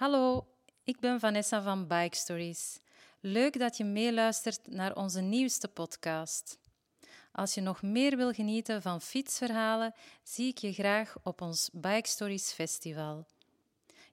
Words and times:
Hallo, 0.00 0.46
ik 0.84 1.00
ben 1.00 1.20
Vanessa 1.20 1.62
van 1.62 1.86
Bike 1.86 2.16
Stories. 2.16 2.78
Leuk 3.20 3.58
dat 3.58 3.76
je 3.76 3.84
meeluistert 3.84 4.60
naar 4.66 4.94
onze 4.94 5.20
nieuwste 5.20 5.68
podcast. 5.68 6.58
Als 7.32 7.54
je 7.54 7.60
nog 7.60 7.82
meer 7.82 8.16
wil 8.16 8.32
genieten 8.32 8.82
van 8.82 9.00
fietsverhalen, 9.00 9.94
zie 10.22 10.48
ik 10.48 10.58
je 10.58 10.72
graag 10.72 11.16
op 11.22 11.40
ons 11.40 11.70
Bike 11.72 12.08
Stories 12.08 12.52
Festival. 12.52 13.26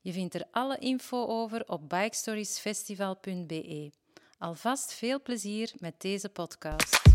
Je 0.02 0.12
vindt 0.12 0.36
er 0.36 0.46
alle 0.52 0.78
info 0.78 1.26
over 1.26 1.68
op 1.68 1.90
bikestoriesfestival.be. 1.90 3.92
Alvast 4.38 4.94
veel 4.94 5.22
plezier 5.22 5.74
met 5.78 6.02
deze 6.02 6.30
podcast. 6.30 7.07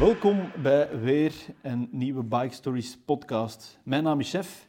Welkom 0.00 0.50
bij 0.62 1.00
weer 1.00 1.34
een 1.62 1.88
nieuwe 1.90 2.22
Bike 2.22 2.54
Stories 2.54 2.98
podcast. 3.04 3.78
Mijn 3.82 4.02
naam 4.02 4.20
is 4.20 4.30
Chef 4.30 4.68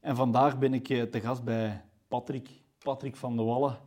en 0.00 0.16
vandaag 0.16 0.58
ben 0.58 0.74
ik 0.74 0.88
eh, 0.88 1.02
te 1.02 1.20
gast 1.20 1.44
bij 1.44 1.84
Patrick, 2.08 2.48
Patrick 2.78 3.16
van 3.16 3.36
de 3.36 3.42
Wallen. 3.42 3.78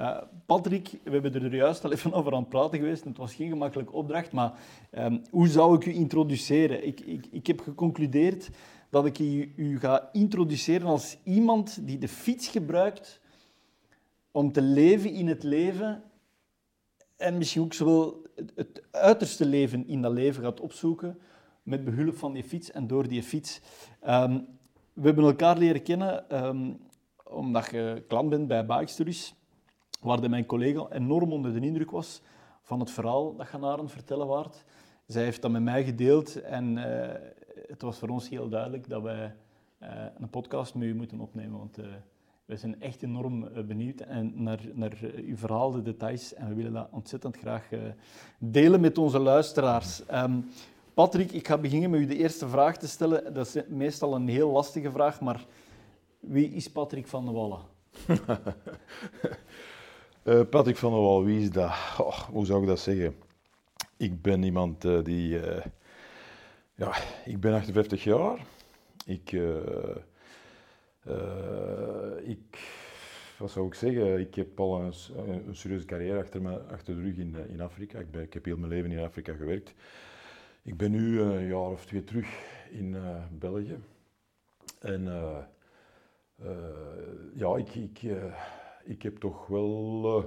Uh, 0.00 0.16
Patrick, 0.46 0.88
we 1.04 1.10
hebben 1.10 1.34
er 1.34 1.54
juist 1.54 1.84
al 1.84 1.92
even 1.92 2.12
over 2.18 2.32
aan 2.32 2.40
het 2.40 2.48
praten 2.48 2.78
geweest. 2.78 3.04
Het 3.04 3.16
was 3.16 3.34
geen 3.34 3.48
gemakkelijke 3.48 3.92
opdracht, 3.92 4.32
maar 4.32 4.52
um, 4.92 5.22
hoe 5.30 5.48
zou 5.48 5.76
ik 5.76 5.86
u 5.86 5.94
introduceren? 5.94 6.86
Ik, 6.86 7.00
ik, 7.00 7.26
ik 7.30 7.46
heb 7.46 7.60
geconcludeerd 7.60 8.50
dat 8.90 9.06
ik 9.06 9.18
u 9.56 9.78
ga 9.78 10.08
introduceren 10.12 10.86
als 10.86 11.16
iemand 11.24 11.86
die 11.86 11.98
de 11.98 12.08
fiets 12.08 12.48
gebruikt 12.48 13.20
om 14.30 14.52
te 14.52 14.62
leven 14.62 15.10
in 15.10 15.28
het 15.28 15.42
leven 15.42 16.02
en 17.16 17.38
misschien 17.38 17.62
ook 17.62 17.72
zowel 17.72 18.22
het 18.54 18.82
uiterste 18.90 19.46
leven 19.46 19.86
in 19.86 20.02
dat 20.02 20.12
leven 20.12 20.42
gaat 20.42 20.60
opzoeken 20.60 21.18
met 21.62 21.84
behulp 21.84 22.16
van 22.16 22.32
die 22.32 22.44
fiets 22.44 22.70
en 22.70 22.86
door 22.86 23.08
die 23.08 23.22
fiets. 23.22 23.60
Um, 24.08 24.46
we 24.92 25.06
hebben 25.06 25.24
elkaar 25.24 25.58
leren 25.58 25.82
kennen 25.82 26.44
um, 26.46 26.78
omdat 27.24 27.70
je 27.70 28.04
klant 28.08 28.28
bent 28.28 28.48
bij 28.48 28.66
Bike 28.66 28.86
Stories, 28.86 29.34
waar 30.00 30.30
mijn 30.30 30.46
collega 30.46 30.86
enorm 30.90 31.32
onder 31.32 31.52
de 31.52 31.66
indruk 31.66 31.90
was 31.90 32.22
van 32.62 32.80
het 32.80 32.90
verhaal 32.90 33.36
dat 33.36 33.48
je 33.52 33.58
naar 33.58 33.78
aan 33.78 33.90
vertellen 33.90 34.26
waard. 34.26 34.64
Zij 35.06 35.24
heeft 35.24 35.42
dat 35.42 35.50
met 35.50 35.62
mij 35.62 35.84
gedeeld 35.84 36.40
en 36.40 36.76
uh, 36.76 36.84
het 37.68 37.82
was 37.82 37.98
voor 37.98 38.08
ons 38.08 38.28
heel 38.28 38.48
duidelijk 38.48 38.88
dat 38.88 39.02
wij 39.02 39.34
uh, 39.82 39.88
een 40.18 40.30
podcast 40.30 40.74
met 40.74 40.88
u 40.88 40.94
moeten 40.94 41.20
opnemen, 41.20 41.58
want 41.58 41.78
uh, 41.78 41.86
we 42.46 42.56
zijn 42.56 42.80
echt 42.80 43.02
enorm 43.02 43.46
eh, 43.46 43.64
benieuwd 43.64 44.00
en 44.00 44.42
naar, 44.42 44.60
naar 44.72 44.92
eh, 45.02 45.24
uw 45.24 45.36
verhaal, 45.36 45.72
de 45.72 45.82
details. 45.82 46.34
En 46.34 46.48
we 46.48 46.54
willen 46.54 46.72
dat 46.72 46.88
ontzettend 46.90 47.36
graag 47.36 47.72
eh, 47.72 47.80
delen 48.38 48.80
met 48.80 48.98
onze 48.98 49.18
luisteraars. 49.18 50.02
Um, 50.12 50.50
Patrick, 50.94 51.32
ik 51.32 51.46
ga 51.46 51.58
beginnen 51.58 51.90
met 51.90 52.00
u 52.00 52.06
de 52.06 52.16
eerste 52.16 52.48
vraag 52.48 52.76
te 52.78 52.88
stellen. 52.88 53.34
Dat 53.34 53.46
is 53.46 53.62
meestal 53.68 54.14
een 54.14 54.28
heel 54.28 54.50
lastige 54.50 54.90
vraag, 54.90 55.20
maar 55.20 55.44
wie 56.20 56.50
is 56.50 56.70
Patrick 56.70 57.06
van 57.06 57.24
der 57.24 57.34
Wallen? 57.34 57.60
uh, 60.24 60.40
Patrick 60.50 60.76
van 60.76 60.92
der 60.92 61.00
Wallen, 61.00 61.24
wie 61.24 61.40
is 61.40 61.50
dat? 61.50 61.72
Oh, 61.98 62.20
hoe 62.20 62.46
zou 62.46 62.62
ik 62.62 62.68
dat 62.68 62.80
zeggen? 62.80 63.16
Ik 63.96 64.22
ben 64.22 64.42
iemand 64.42 64.82
die... 65.04 65.40
Ja, 66.74 66.94
ik 67.24 67.40
ben 67.40 67.54
58 67.54 68.04
jaar. 68.04 68.44
Ik 69.06 69.36
uh, 71.08 72.28
ik, 72.28 72.58
wat 73.38 73.50
zou 73.50 73.66
ik 73.66 73.74
zeggen, 73.74 74.20
ik 74.20 74.34
heb 74.34 74.60
al 74.60 74.80
een, 74.80 74.92
een 75.46 75.56
serieuze 75.56 75.86
carrière 75.86 76.18
achter, 76.18 76.42
me, 76.42 76.58
achter 76.58 76.94
de 76.94 77.02
rug 77.02 77.16
in, 77.16 77.36
in 77.48 77.60
Afrika. 77.60 77.98
Ik, 77.98 78.10
ben, 78.10 78.22
ik 78.22 78.32
heb 78.32 78.44
heel 78.44 78.56
mijn 78.56 78.72
leven 78.72 78.92
in 78.92 79.04
Afrika 79.04 79.34
gewerkt. 79.34 79.74
Ik 80.62 80.76
ben 80.76 80.90
nu 80.90 81.20
een 81.20 81.46
jaar 81.46 81.70
of 81.70 81.86
twee 81.86 82.04
terug 82.04 82.28
in 82.70 82.92
uh, 82.92 83.24
België. 83.38 83.78
En 84.80 85.02
uh, 85.02 85.38
ja, 87.34 87.56
ik, 87.56 87.74
ik, 87.74 88.00
ik 88.84 89.02
heb 89.02 89.16
toch 89.16 89.46
wel 89.46 90.24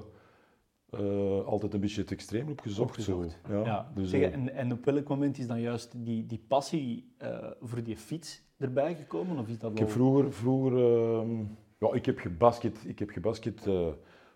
altijd 1.46 1.74
een 1.74 1.80
beetje 1.80 2.02
het 2.02 2.12
extreem 2.12 2.50
opgezocht. 2.50 2.90
opgezocht. 2.90 3.40
Zo. 3.48 3.54
Ja, 3.54 3.66
ja. 3.66 3.92
Dus, 3.96 4.10
zeg, 4.10 4.32
en, 4.32 4.54
en 4.54 4.72
op 4.72 4.86
welk 4.86 5.08
moment 5.08 5.38
is 5.38 5.48
dan 5.48 5.62
juist 5.62 6.06
die, 6.06 6.26
die 6.26 6.44
passie 6.48 7.16
voor 7.62 7.84
die 7.84 7.98
fiets 7.98 8.42
erbij 8.60 8.96
gekomen? 8.96 9.38
Of 9.38 9.48
is 9.48 9.60
dat 9.60 9.72
ik 9.72 9.78
heb 9.78 9.90
vroeger, 9.90 10.34
vroeger 10.34 10.74
uh, 10.74 11.40
ja, 11.78 11.94
ik 11.94 12.06
heb 12.06 12.20
gebasket, 12.20 12.84
ik 12.86 13.00
heb 13.00 13.10
gebasket 13.10 13.66
uh, 13.68 13.88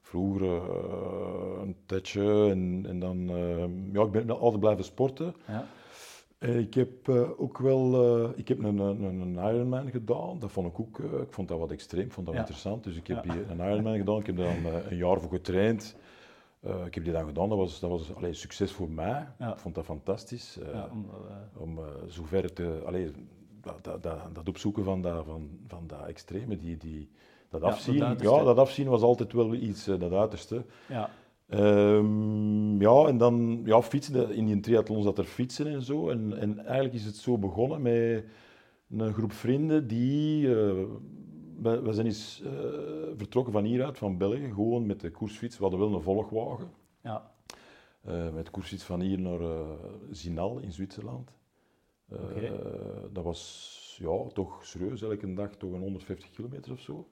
vroeger 0.02 0.42
uh, 0.42 1.62
een 1.62 1.76
tijdje 1.86 2.50
en, 2.50 2.86
en 2.88 3.00
dan, 3.00 3.18
uh, 3.18 3.94
ja, 3.94 4.02
ik 4.04 4.12
ben 4.12 4.30
altijd 4.30 4.60
blijven 4.60 4.84
sporten. 4.84 5.36
Ja. 5.48 5.66
Ik 6.48 6.74
heb 6.74 7.10
ook 7.38 7.58
wel, 7.58 8.30
ik 8.36 8.48
heb 8.48 8.64
een, 8.64 8.78
een, 8.78 9.04
een, 9.04 9.34
Ironman 9.34 9.90
gedaan, 9.90 10.40
dat 10.40 10.52
vond 10.52 10.68
ik 10.68 10.80
ook, 10.80 11.00
ik 11.00 11.34
vond 11.34 11.48
dat 11.48 11.60
wat 11.60 11.72
extreem, 11.72 12.06
ik 12.06 12.12
vond 12.12 12.26
dat 12.26 12.36
ja. 12.36 12.42
interessant. 12.42 12.84
Dus 12.84 12.96
ik 12.96 13.08
heb 13.08 13.26
ja. 13.26 13.34
een 13.50 13.72
Ironman 13.72 13.98
gedaan, 13.98 14.20
ik 14.20 14.26
heb 14.26 14.38
daar 14.38 14.62
dan 14.64 14.74
een 14.90 14.98
jaar 14.98 15.20
voor 15.20 15.30
getraind. 15.30 15.96
Uh, 16.66 16.86
ik 16.86 16.96
heb 16.96 17.04
die 17.04 17.14
dan 17.14 17.26
gedaan, 17.26 17.50
dat 17.50 17.58
was, 17.58 17.80
dat 17.80 17.90
was 17.90 18.16
allee, 18.16 18.34
succes 18.34 18.72
voor 18.72 18.90
mij. 18.90 19.28
Ja. 19.40 19.52
Ik 19.52 19.58
vond 19.60 19.76
dat 19.76 19.86
fantastisch. 19.86 20.58
Uh, 20.58 20.74
ja, 20.74 20.90
om 20.92 21.06
uh, 21.06 21.62
om 21.62 21.80
zover 22.08 22.54
te. 22.54 22.82
Allee, 22.86 23.12
dat, 23.64 24.04
dat, 24.04 24.04
dat, 24.34 24.50
opzoeken 24.50 24.84
van 24.84 25.02
dat, 25.02 25.26
van, 25.26 25.50
van 25.68 25.88
dat 25.88 26.06
extreme, 26.06 26.58
die, 26.58 26.78
die, 26.78 27.10
dat 27.50 27.62
afzien. 27.62 27.96
Ja, 27.96 28.16
ja, 28.20 28.44
dat 28.44 28.58
afzien 28.58 28.88
was 28.88 29.02
altijd 29.02 29.34
wel 29.34 29.54
iets, 29.54 29.88
uh, 29.88 30.00
dat 30.00 30.12
uiterste. 30.12 30.66
Ja. 30.88 31.10
Um, 31.50 32.82
ja, 32.82 33.06
en 33.06 33.18
dan 33.18 33.62
ja, 33.66 33.82
fietsen. 33.82 34.32
In 34.34 34.46
die 34.46 34.60
triathlon 34.60 35.04
zat 35.04 35.18
er 35.18 35.24
fietsen 35.24 35.68
en 35.68 35.82
zo. 35.82 36.10
En, 36.10 36.38
en 36.40 36.60
eigenlijk 36.60 36.94
is 36.94 37.06
het 37.06 37.16
zo 37.16 37.38
begonnen 37.38 37.82
met 37.82 38.26
een 38.90 39.14
groep 39.14 39.32
vrienden 39.32 39.88
die... 39.88 40.46
Uh, 40.48 40.84
we, 41.62 41.82
we, 41.82 41.94
zijn 41.94 42.06
eens 42.06 42.42
uh, 42.46 42.52
vertrokken 43.16 43.54
van 43.54 43.64
hieruit, 43.64 43.98
van 43.98 44.18
België, 44.18 44.48
gewoon 44.54 44.86
met 44.86 45.00
de 45.00 45.12
koersfiets. 45.12 45.58
We 45.58 45.62
hadden 45.62 45.80
wel 45.80 45.94
een 45.94 46.02
volgwagen. 46.02 46.72
Ja. 47.02 47.32
met 48.34 48.46
de 48.46 48.52
koersfiets 48.52 48.84
van 48.84 49.02
hier 49.02 49.20
naar 49.20 49.40
Zinal 50.12 50.60
in 50.60 50.72
Zwitserland. 50.72 51.32
Okay. 52.10 52.50
Uh, 52.50 53.04
dat 53.12 53.24
was 53.24 53.98
ja, 54.02 54.28
toch 54.34 54.66
serieus, 54.66 55.02
elke 55.02 55.34
dag 55.34 55.56
toch 55.56 55.72
een 55.72 55.80
150 55.80 56.32
kilometer 56.32 56.72
of 56.72 56.80
zo. 56.80 57.08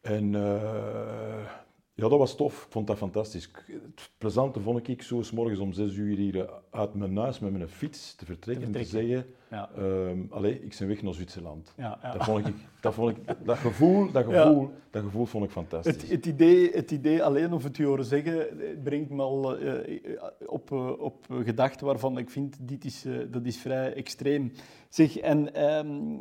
En 0.00 0.32
uh, 0.32 1.50
ja, 1.96 2.08
dat 2.08 2.18
was 2.18 2.36
tof. 2.36 2.64
Ik 2.64 2.72
vond 2.72 2.86
dat 2.86 2.96
fantastisch. 2.96 3.50
Het 3.66 4.10
plezante 4.18 4.60
vond 4.60 4.88
ik 4.88 5.02
zo 5.02 5.22
s 5.22 5.30
morgens 5.30 5.58
om 5.58 5.72
6 5.72 5.94
uur 5.94 6.16
hier 6.16 6.50
uit 6.70 6.94
mijn 6.94 7.16
huis 7.16 7.38
met 7.38 7.52
mijn 7.52 7.68
fiets 7.68 8.14
te 8.14 8.24
vertrekken, 8.24 8.72
te 8.72 8.78
en 8.78 8.84
te 8.84 8.90
zeggen: 8.90 9.26
ja. 9.50 9.70
um, 9.78 10.26
Allee, 10.30 10.62
ik 10.62 10.76
ben 10.78 10.88
weg 10.88 11.02
naar 11.02 11.14
Zwitserland. 11.14 11.72
Ja, 11.76 11.98
ja. 12.02 12.12
Dat, 12.12 12.24
vond 12.24 12.46
ik, 12.46 12.54
dat, 12.80 12.94
vond 12.94 13.16
ik, 13.16 13.36
dat 13.44 13.56
gevoel, 13.56 14.10
dat 14.12 14.24
gevoel, 14.30 14.70
dat 14.90 15.02
gevoel 15.02 15.24
vond 15.24 15.44
ik 15.44 15.50
fantastisch. 15.50 15.92
Het, 15.92 16.10
het, 16.10 16.26
idee, 16.26 16.70
het 16.70 16.90
idee 16.90 17.22
alleen 17.22 17.52
of 17.52 17.62
het 17.62 17.76
je 17.76 17.84
horen 17.84 18.04
zeggen, 18.04 18.46
brengt 18.82 19.10
me 19.10 19.22
al 19.22 19.62
uh, 19.62 20.22
op, 20.46 20.70
uh, 20.70 21.00
op 21.00 21.26
gedachten 21.28 21.86
waarvan 21.86 22.18
ik 22.18 22.30
vind: 22.30 22.56
dit 22.60 22.84
is, 22.84 23.06
uh, 23.06 23.18
dat 23.30 23.44
is 23.44 23.56
vrij 23.56 23.94
extreem. 23.94 24.52
Zeg, 24.88 25.18
en 25.18 25.64
um, 25.70 26.20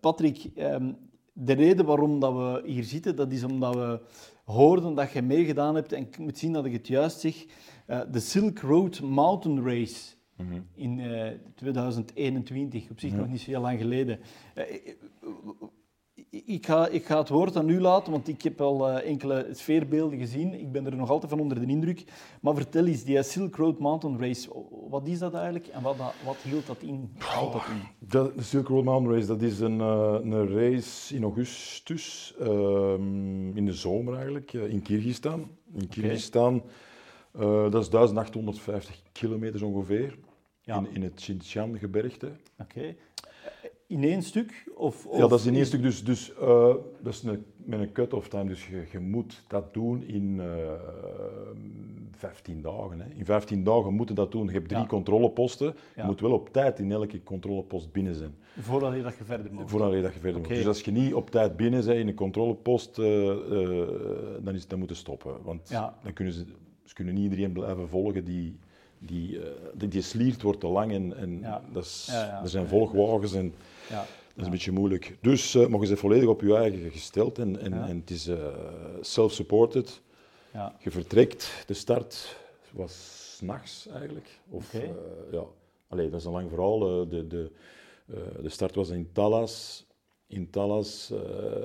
Patrick, 0.00 0.50
um, 0.56 0.96
de 1.32 1.52
reden 1.52 1.86
waarom 1.86 2.20
dat 2.20 2.32
we 2.32 2.62
hier 2.64 2.84
zitten, 2.84 3.16
dat 3.16 3.32
is 3.32 3.44
omdat 3.44 3.74
we 3.74 4.00
hoorden 4.46 4.94
dat 4.94 5.12
je 5.12 5.22
meegedaan 5.22 5.74
hebt, 5.74 5.92
en 5.92 6.02
ik 6.02 6.18
moet 6.18 6.38
zien 6.38 6.52
dat 6.52 6.64
ik 6.64 6.72
het 6.72 6.86
juist 6.86 7.20
zeg, 7.20 7.46
uh, 7.86 8.00
de 8.10 8.20
Silk 8.20 8.58
Road 8.58 9.00
Mountain 9.00 9.64
Race 9.64 10.14
mm 10.36 10.48
-hmm. 10.48 10.66
in 10.74 10.98
uh, 10.98 11.30
2021, 11.54 12.90
op 12.90 13.00
zich 13.00 13.10
ja. 13.10 13.16
nog 13.16 13.28
niet 13.28 13.40
zo 13.40 13.50
heel 13.50 13.60
lang 13.60 13.78
geleden. 13.78 14.20
Ik 16.30 16.66
ga, 16.66 16.88
ik 16.88 17.06
ga 17.06 17.18
het 17.18 17.28
woord 17.28 17.56
aan 17.56 17.68
u 17.68 17.80
laten, 17.80 18.12
want 18.12 18.28
ik 18.28 18.42
heb 18.42 18.60
al 18.60 18.90
uh, 18.90 19.08
enkele 19.08 19.48
sfeerbeelden 19.52 20.18
gezien. 20.18 20.60
Ik 20.60 20.72
ben 20.72 20.86
er 20.86 20.96
nog 20.96 21.10
altijd 21.10 21.30
van 21.30 21.40
onder 21.40 21.60
de 21.60 21.66
indruk. 21.66 22.04
Maar 22.40 22.54
vertel 22.54 22.86
eens, 22.86 23.04
die 23.04 23.22
Silk 23.22 23.56
Road 23.56 23.78
Mountain 23.78 24.18
Race, 24.18 24.50
wat 24.88 25.06
is 25.06 25.18
dat 25.18 25.34
eigenlijk 25.34 25.66
en 25.66 25.82
wat, 25.82 25.96
wat 26.24 26.36
hield 26.42 26.66
dat 26.66 26.82
in? 26.82 27.12
Dat 27.18 27.62
in? 27.68 28.08
De, 28.08 28.32
Silk 28.38 28.68
Road 28.68 28.84
Mountain 28.84 29.14
Race, 29.14 29.26
dat 29.26 29.42
is 29.42 29.60
een, 29.60 29.78
uh, 29.78 30.18
een 30.22 30.48
race 30.48 31.14
in 31.14 31.22
augustus, 31.22 32.34
uh, 32.40 32.48
in 33.54 33.64
de 33.64 33.74
zomer 33.74 34.14
eigenlijk, 34.14 34.52
eh, 34.52 34.68
in 34.68 34.82
Kyrgyzstan. 34.82 35.48
In 35.74 35.88
Kyrgyzstan, 35.88 36.62
okay. 37.34 37.70
dat 37.70 37.82
is 37.82 37.90
1850 37.90 39.02
kilometer 39.12 39.64
ongeveer, 39.64 40.18
ja. 40.60 40.76
in, 40.76 40.94
in 40.94 41.02
het 41.02 41.14
Xinjiang-gebergte. 41.14 42.26
Oké. 42.26 42.78
Okay 42.78 42.96
in 43.86 44.04
één 44.04 44.22
stuk? 44.22 44.64
Of, 44.74 45.06
of 45.06 45.18
ja, 45.18 45.26
dat 45.26 45.38
is 45.38 45.46
in 45.46 45.54
één 45.54 45.66
stuk. 45.66 45.82
Dus, 45.82 46.04
dus 46.04 46.32
uh, 46.40 46.74
dat 47.00 47.12
is 47.12 47.22
een, 47.22 47.44
met 47.56 47.80
een 47.80 47.92
cut-off 47.92 48.28
time. 48.28 48.44
Dus 48.44 48.68
je, 48.68 48.84
je, 48.92 48.98
moet 48.98 49.44
dat 49.46 49.74
doen 49.74 50.02
in 50.02 50.38
uh, 50.38 50.44
15 52.12 52.62
dagen. 52.62 53.00
Hè. 53.00 53.06
In 53.14 53.24
15 53.24 53.64
dagen 53.64 53.94
moet 53.94 54.08
je 54.08 54.14
dat 54.14 54.32
doen. 54.32 54.46
Je 54.46 54.52
hebt 54.52 54.68
drie 54.68 54.80
ja. 54.80 54.86
controleposten. 54.86 55.74
Je 55.96 56.02
moet 56.02 56.20
wel 56.20 56.32
op 56.32 56.52
tijd 56.52 56.78
in 56.78 56.92
elke 56.92 57.22
controlepost 57.22 57.92
binnen 57.92 58.14
zijn. 58.14 58.34
Voordat 58.58 58.94
je 58.94 59.02
dat 59.02 59.16
je 59.16 59.24
verder 59.24 59.52
moet? 59.52 59.70
Voordat 59.70 59.92
je 59.92 60.02
dat 60.02 60.12
je 60.12 60.20
verder 60.20 60.40
okay. 60.40 60.50
moet. 60.50 60.58
Dus 60.58 60.66
als 60.66 60.80
je 60.80 60.90
niet 60.90 61.14
op 61.14 61.30
tijd 61.30 61.56
binnen 61.56 61.84
bent 61.84 61.98
in 61.98 62.08
een 62.08 62.14
controlepost, 62.14 62.98
uh, 62.98 63.06
dan, 64.40 64.54
is, 64.54 64.66
dan 64.66 64.78
moeten 64.78 64.96
stoppen. 64.96 65.42
Want 65.42 65.68
ja. 65.68 65.98
dan 66.02 66.12
kunnen 66.12 66.34
ze, 66.34 66.44
ze 66.84 66.94
kunnen 66.94 67.14
niet 67.14 67.22
iedereen 67.22 67.52
blijven 67.52 67.88
volgen 67.88 68.24
die 68.24 68.56
die, 68.98 69.38
uh, 69.38 69.44
die, 69.74 69.88
die 69.88 70.02
sliert 70.02 70.42
wordt 70.42 70.60
te 70.60 70.66
lang 70.66 70.92
en, 70.92 71.16
en 71.16 71.38
ja. 71.40 71.62
dat 71.72 71.84
is, 71.84 72.08
ja, 72.10 72.24
ja. 72.24 72.42
er 72.42 72.48
zijn 72.48 72.66
volgwagens. 72.66 73.34
En, 73.34 73.54
Dat 73.88 74.06
is 74.36 74.44
een 74.44 74.50
beetje 74.50 74.72
moeilijk. 74.72 75.16
Dus 75.20 75.54
uh, 75.54 75.66
maar 75.66 75.80
je 75.80 75.86
bent 75.86 75.98
volledig 75.98 76.28
op 76.28 76.40
je 76.40 76.56
eigen 76.56 76.90
gesteld 76.90 77.38
en, 77.38 77.60
en, 77.60 77.72
en 77.72 77.98
het 77.98 78.10
is 78.10 78.28
uh, 78.28 78.36
self-supported. 79.00 80.00
Ja. 80.52 80.76
Je 80.78 80.90
vertrekt, 80.90 81.64
de 81.66 81.74
start 81.74 82.36
was 82.72 83.34
s'nachts 83.36 83.86
eigenlijk. 83.86 84.40
Of, 84.48 84.74
okay. 84.74 84.86
uh, 84.86 84.92
ja. 85.32 85.44
Allee, 85.88 86.10
dat 86.10 86.20
is 86.20 86.26
een 86.26 86.32
lang 86.32 86.48
verhaal. 86.48 86.78
de, 87.08 87.26
de, 87.26 87.50
de 88.42 88.48
start 88.48 88.74
was 88.74 88.88
in 88.88 89.12
Tallas. 89.12 89.86
In 90.26 90.50
Tallas, 90.50 91.12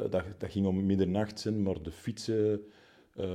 dat, 0.09 0.23
dat 0.37 0.51
ging 0.51 0.65
om 0.65 0.85
middernacht 0.85 1.39
zijn, 1.39 1.63
maar 1.63 1.81
de 1.81 1.91
fietsen 1.91 2.61
uh, 3.19 3.25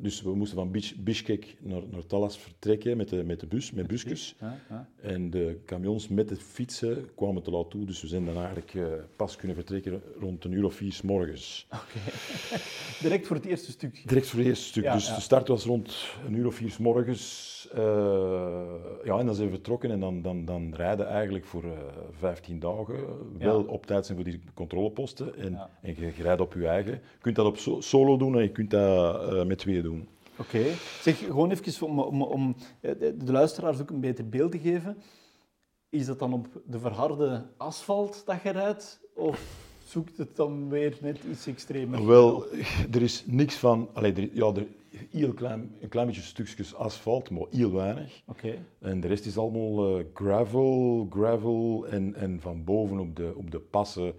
dus 0.00 0.22
we 0.22 0.34
moesten 0.34 0.56
van 0.56 0.70
Bishkek 0.98 1.56
naar, 1.60 1.82
naar 1.90 2.06
Talas 2.06 2.38
vertrekken 2.38 2.96
met 2.96 3.08
de, 3.08 3.24
met 3.24 3.40
de 3.40 3.46
bus, 3.46 3.72
met 3.72 3.86
busjes. 3.86 4.34
Ja, 4.40 4.56
ja. 4.68 4.88
En 5.00 5.30
de 5.30 5.60
camions 5.66 6.08
met 6.08 6.28
de 6.28 6.36
fietsen 6.36 7.08
kwamen 7.14 7.42
te 7.42 7.50
laat 7.50 7.70
toe, 7.70 7.84
dus 7.84 8.00
we 8.00 8.06
zijn 8.06 8.24
dan 8.24 8.36
eigenlijk 8.36 8.74
uh, 8.74 8.86
pas 9.16 9.36
kunnen 9.36 9.56
vertrekken 9.56 10.02
rond 10.20 10.44
een 10.44 10.52
uur 10.52 10.64
of 10.64 10.74
vier 10.74 10.92
s 10.92 11.02
morgens. 11.02 11.66
Oké. 11.72 11.98
Direct 13.02 13.26
voor 13.26 13.36
het 13.36 13.44
eerste 13.44 13.70
stuk? 13.70 14.02
Direct 14.08 14.26
voor 14.26 14.38
het 14.38 14.48
eerste 14.48 14.64
stuk. 14.64 14.84
Ja, 14.84 14.92
dus 14.94 15.14
de 15.14 15.20
start 15.20 15.48
was 15.48 15.64
rond 15.64 15.96
een 16.26 16.34
uur 16.34 16.46
of 16.46 16.54
vier 16.54 16.70
s 16.70 16.78
morgens. 16.78 17.56
Uh, 17.76 17.80
ja, 19.04 19.18
en 19.18 19.26
dan 19.26 19.34
zijn 19.34 19.48
we 19.48 19.54
vertrokken 19.54 19.90
en 19.90 20.00
dan, 20.00 20.22
dan, 20.22 20.44
dan 20.44 20.74
rijden 20.74 21.06
eigenlijk 21.06 21.44
voor 21.44 21.64
15 22.18 22.58
dagen. 22.58 22.96
Wel 23.38 23.62
op 23.62 23.86
tijd 23.86 24.06
zijn 24.06 24.18
voor 24.18 24.30
die 24.30 24.40
controleposten 24.54 25.36
en, 25.36 25.58
en 25.82 25.94
je, 25.96 26.12
je 26.16 26.22
rijdt 26.22 26.40
op 26.40 26.54
je 26.54 26.66
eigen. 26.66 26.92
Je 26.92 27.20
kunt 27.20 27.36
dat 27.36 27.46
op 27.46 27.82
solo 27.82 28.16
doen 28.16 28.34
en 28.34 28.42
je 28.42 28.52
kunt 28.52 28.70
dat 28.70 29.17
uh, 29.18 29.44
met 29.44 29.58
tweeën 29.58 29.82
doen. 29.82 30.08
Oké. 30.36 30.64
Zeg, 31.00 31.18
gewoon 31.18 31.50
even 31.50 31.86
om, 31.86 32.00
om, 32.00 32.22
om 32.22 32.56
eh, 32.80 32.92
de 32.98 33.32
luisteraars 33.32 33.80
ook 33.80 33.90
een 33.90 34.00
beter 34.00 34.28
beeld 34.28 34.52
te 34.52 34.58
geven. 34.58 34.96
Is 35.88 36.06
dat 36.06 36.18
dan 36.18 36.32
op 36.32 36.46
de 36.66 36.78
verharde 36.78 37.46
asfalt 37.56 38.22
dat 38.26 38.42
je 38.42 38.50
rijdt? 38.50 39.00
Of 39.14 39.40
zoekt 39.84 40.16
het 40.16 40.36
dan 40.36 40.68
weer 40.68 40.98
net 41.00 41.18
iets 41.30 41.46
extremer? 41.46 42.06
Wel, 42.06 42.44
er 42.92 43.02
is 43.02 43.24
niks 43.26 43.54
van... 43.54 43.88
Allee, 43.92 44.12
er, 44.12 44.28
ja, 44.32 44.46
er, 44.46 44.66
heel 45.10 45.32
klein, 45.32 45.76
een 45.80 45.88
klein 45.88 46.06
beetje 46.06 46.22
stukjes 46.22 46.74
asfalt, 46.74 47.30
maar 47.30 47.46
heel 47.50 47.72
weinig. 47.72 48.22
Oké. 48.26 48.54
En 48.78 49.00
de 49.00 49.06
rest 49.06 49.26
is 49.26 49.38
allemaal 49.38 49.98
uh, 49.98 50.04
gravel, 50.14 51.06
gravel 51.10 51.86
en, 51.86 52.14
en 52.14 52.40
van 52.40 52.64
boven 52.64 52.98
op 52.98 53.16
de, 53.16 53.32
op 53.36 53.50
de 53.50 53.60
passen 53.60 54.14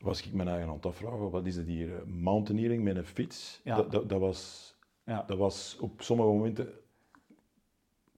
was 0.00 0.26
ik 0.26 0.32
mijn 0.32 0.48
eigen 0.48 0.68
aan 0.68 0.74
het 0.74 0.86
afvragen, 0.86 1.30
wat 1.30 1.46
is 1.46 1.56
dat 1.56 1.66
hier? 1.66 1.94
Eh, 1.94 2.02
mountaineering 2.06 2.82
met 2.82 2.96
een 2.96 3.04
fiets? 3.04 3.60
Ja. 3.64 3.76
Dat, 3.76 3.90
dat, 3.90 4.08
dat, 4.08 4.20
was, 4.20 4.74
ja. 5.04 5.24
dat 5.26 5.38
was 5.38 5.76
op 5.80 6.02
sommige 6.02 6.28
momenten... 6.28 6.68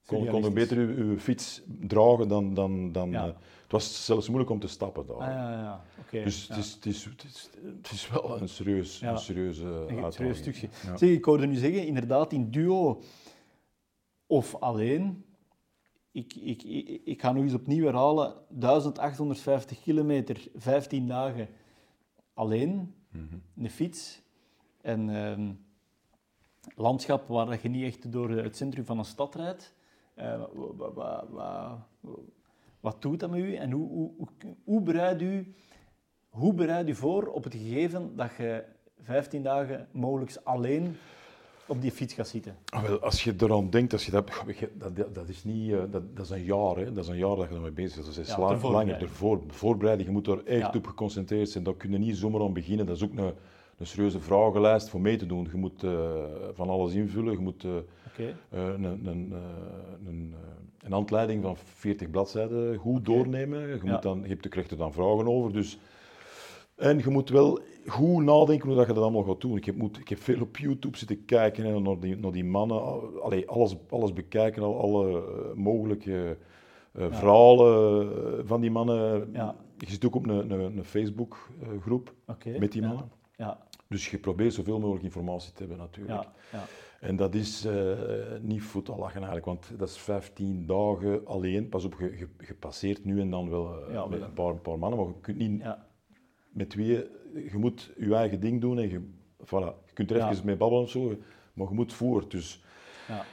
Kon, 0.07 0.27
kon 0.27 0.45
ik 0.45 0.55
beter 0.55 0.77
uw, 0.77 0.97
uw, 0.97 1.19
fiets 1.19 1.63
dragen 1.81 2.29
dan... 2.29 2.55
dan, 2.55 2.93
dan 2.93 3.11
ja. 3.11 3.27
uh, 3.27 3.33
het 3.63 3.73
was 3.73 4.05
zelfs 4.05 4.27
moeilijk 4.27 4.51
om 4.51 4.61
te 4.61 4.67
stappen 4.67 5.07
daar. 5.07 5.17
Ah, 5.17 5.27
ja, 5.27 5.51
ja. 5.51 5.85
Okay, 6.07 6.25
dus 6.25 6.49
het 6.49 6.57
is, 6.57 6.75
het, 6.75 6.87
is, 6.87 7.05
het, 7.05 7.25
is, 7.25 7.51
het, 7.63 7.91
is, 7.91 8.11
wel 8.11 8.41
een 8.41 8.49
serieus, 8.49 9.01
een 9.01 9.19
serieuze 9.19 9.65
een 9.89 10.13
serieus 10.13 10.39
stukje. 10.39 10.69
Zeg, 10.97 11.11
ik 11.11 11.25
hoorde 11.25 11.47
nu 11.47 11.55
zeggen, 11.55 11.87
inderdaad, 11.87 12.33
in 12.33 12.51
duo 12.51 13.03
of 14.27 14.55
alleen... 14.55 15.25
Ik, 16.11 16.35
ik, 16.35 16.63
ik, 16.63 17.01
ik 17.05 17.21
ga 17.21 17.33
nog 17.33 17.43
eens 17.43 17.55
opnieuw 17.55 17.85
herhalen. 17.85 18.35
1850 18.49 19.83
kilometer, 19.83 20.49
15 20.55 21.07
dagen 21.07 21.49
alleen, 22.35 22.95
mm 23.11 23.43
een 23.57 23.71
fiets 23.71 24.23
en 24.81 25.09
uh, 25.09 25.51
landschap 26.75 27.29
waar 27.29 27.59
je 27.63 27.69
niet 27.69 27.85
echt 27.85 28.13
door 28.13 28.31
het 28.31 28.57
centrum 28.57 28.85
van 28.85 28.99
een 28.99 29.05
stad 29.05 29.35
rijdt. 29.35 29.75
Uh, 30.17 30.43
wat, 30.53 30.95
wat, 30.95 31.79
wat, 32.81 33.03
doet 33.03 33.21
dat 33.21 33.31
met 33.31 33.41
u 33.41 33.55
en 33.55 33.71
hoe, 33.71 33.89
hoe, 33.89 34.11
hoe, 34.65 34.83
bereid 34.83 35.23
u, 35.23 35.55
hoe 36.29 36.55
bereid 36.55 36.89
u 36.89 36.95
voor 36.95 37.27
op 37.27 37.45
het 37.45 37.55
gegeven 37.55 38.17
dat 38.17 38.37
je 38.37 38.65
15 39.01 39.43
dagen 39.43 39.89
mogelijk 39.93 40.37
alleen 40.45 40.97
op 41.67 41.81
die 41.81 41.91
fiets 41.91 42.15
gaat 42.15 42.29
zitten? 42.29 42.57
Ah, 42.65 42.83
wel, 42.83 43.01
als 43.01 43.25
je 43.25 43.35
eraan 43.39 43.71
denkt, 43.71 43.93
als 43.93 44.05
je 44.05 44.11
dat, 44.11 44.31
dat, 44.75 45.15
dat, 45.15 45.29
is 45.29 45.45
niet, 45.45 45.71
uh, 45.71 45.81
dat, 45.91 46.17
dat 46.17 46.25
is 46.25 46.31
een 46.31 46.45
jaar, 46.45 46.77
hè. 46.77 46.93
dat 46.93 47.05
is 47.05 47.11
een 47.11 47.17
jaar 47.17 47.37
dat 47.37 47.49
je 47.49 47.55
ermee 47.55 47.71
bezig 47.71 47.95
bent. 47.95 48.15
Dat 48.15 48.25
is 48.25 48.35
ja, 48.35 48.71
langer 48.71 49.03
ervoor. 49.03 49.41
Voorbereiding, 49.49 50.09
je 50.09 50.15
moet 50.15 50.27
er 50.27 50.45
echt 50.45 50.73
ja. 50.73 50.79
op 50.79 50.87
geconcentreerd 50.87 51.51
zijn. 51.51 51.65
Daar 51.65 51.75
kun 51.75 51.91
je 51.91 51.99
niet 51.99 52.17
zomaar 52.17 52.41
aan 52.41 52.53
beginnen. 52.53 52.87
Dat 52.87 52.97
is 52.97 53.05
ook 53.05 53.17
een, 53.17 53.33
een 53.79 53.87
serieuze 53.87 54.21
vragenlijst 54.21 54.89
voor 54.89 55.01
mee 55.01 55.17
te 55.17 55.27
doen. 55.27 55.49
Je 55.51 55.57
moet 55.57 55.83
uh, 55.83 56.11
van 56.53 56.69
alles 56.69 56.93
invullen. 56.93 57.33
Je 57.33 57.39
moet 57.39 57.65
uh, 57.65 57.73
okay. 58.07 58.35
een, 58.51 58.85
een, 58.85 59.07
een, 60.07 60.35
een, 60.85 60.93
handleiding 60.93 61.43
van 61.43 61.57
40 61.57 62.11
bladzijden 62.11 62.77
goed 62.77 63.01
okay. 63.01 63.15
doornemen. 63.15 63.69
Je, 63.69 63.81
moet 63.83 64.03
dan, 64.03 64.25
je 64.27 64.37
krijgt 64.37 64.71
er 64.71 64.77
dan 64.77 64.93
vragen 64.93 65.27
over. 65.27 65.53
Dus 65.53 65.79
en 66.83 66.99
je 66.99 67.11
moet 67.11 67.29
wel 67.29 67.61
goed 67.87 68.25
nadenken 68.25 68.69
hoe 68.69 68.77
dat 68.77 68.87
je 68.87 68.93
dat 68.93 69.03
allemaal 69.03 69.23
gaat 69.23 69.41
doen. 69.41 69.57
Ik 69.57 69.65
heb, 69.65 69.77
moet, 69.77 69.99
ik 69.99 70.09
heb 70.09 70.19
veel 70.19 70.41
op 70.41 70.57
YouTube 70.57 70.97
zitten 70.97 71.25
kijken 71.25 71.65
en 71.65 71.83
naar 71.83 72.01
die, 72.01 72.17
naar 72.17 72.33
die 72.33 72.45
mannen. 72.45 72.81
Allee, 73.23 73.49
alles, 73.49 73.77
alles 73.91 74.13
bekijken, 74.13 74.63
al, 74.63 74.81
alle 74.81 75.19
eh, 75.19 75.55
mogelijke 75.55 76.37
uh, 76.93 77.07
verhalen 77.11 78.11
eh, 78.11 78.41
van 78.45 78.61
die 78.61 78.71
mannen. 78.71 79.29
Ja. 79.33 79.57
Je 79.79 79.91
zit 79.91 80.05
ook 80.05 80.15
op 80.15 80.27
een, 80.27 80.51
een, 80.51 80.77
een 80.77 80.85
Facebook-groep 80.85 82.15
okay. 82.27 82.59
met 82.59 82.73
die 82.73 82.83
mannen. 82.83 83.11
Ja. 83.37 83.59
Dus 83.89 84.11
je 84.11 84.19
probeert 84.19 84.55
zoveel 84.55 84.79
mogelijk 84.79 85.05
informatie 85.05 85.53
te 85.53 85.59
hebben 85.59 85.79
natuurlijk. 85.79 86.23
Ja. 86.53 86.65
En 87.01 87.17
dat 87.17 87.35
is 87.35 87.67
uh, 87.67 87.93
niet 88.41 88.63
voet 88.63 88.89
al 88.89 88.99
lachen 88.99 89.17
eigenlijk, 89.17 89.47
want 89.47 89.79
dat 89.79 89.89
is 89.89 89.97
15 89.97 90.67
dagen 90.67 91.27
alleen. 91.27 91.69
Pas 91.69 91.85
op, 91.85 91.97
je, 91.99 92.29
je, 92.47 92.55
passeert 92.55 93.05
nu 93.05 93.21
en 93.21 93.31
dan 93.31 93.51
wel 93.51 93.75
met 94.09 94.21
een 94.21 94.33
paar, 94.33 94.51
een 94.51 94.61
paar 94.61 94.79
mannen, 94.79 94.99
maar 94.99 95.09
je 95.09 95.21
kunt 95.21 95.39
niet 95.39 95.63
met 96.53 96.71
tweeën, 96.71 97.05
je 97.35 97.59
moet 97.59 97.93
je 97.99 98.15
eigen 98.15 98.41
ding 98.41 98.61
doen 98.61 98.79
en 98.79 98.89
je, 98.91 99.01
voilà, 99.45 99.75
je 99.87 99.93
kunt 99.93 100.11
er 100.11 100.29
even 100.29 100.47
mee 100.47 100.57
babbelen 100.57 100.85
of 100.85 100.91
zo, 100.91 101.17
maar 101.53 101.69
je 101.69 101.75
moet 101.75 101.93
voort. 101.93 102.31
Dus 102.31 102.65
ja. 103.09 103.25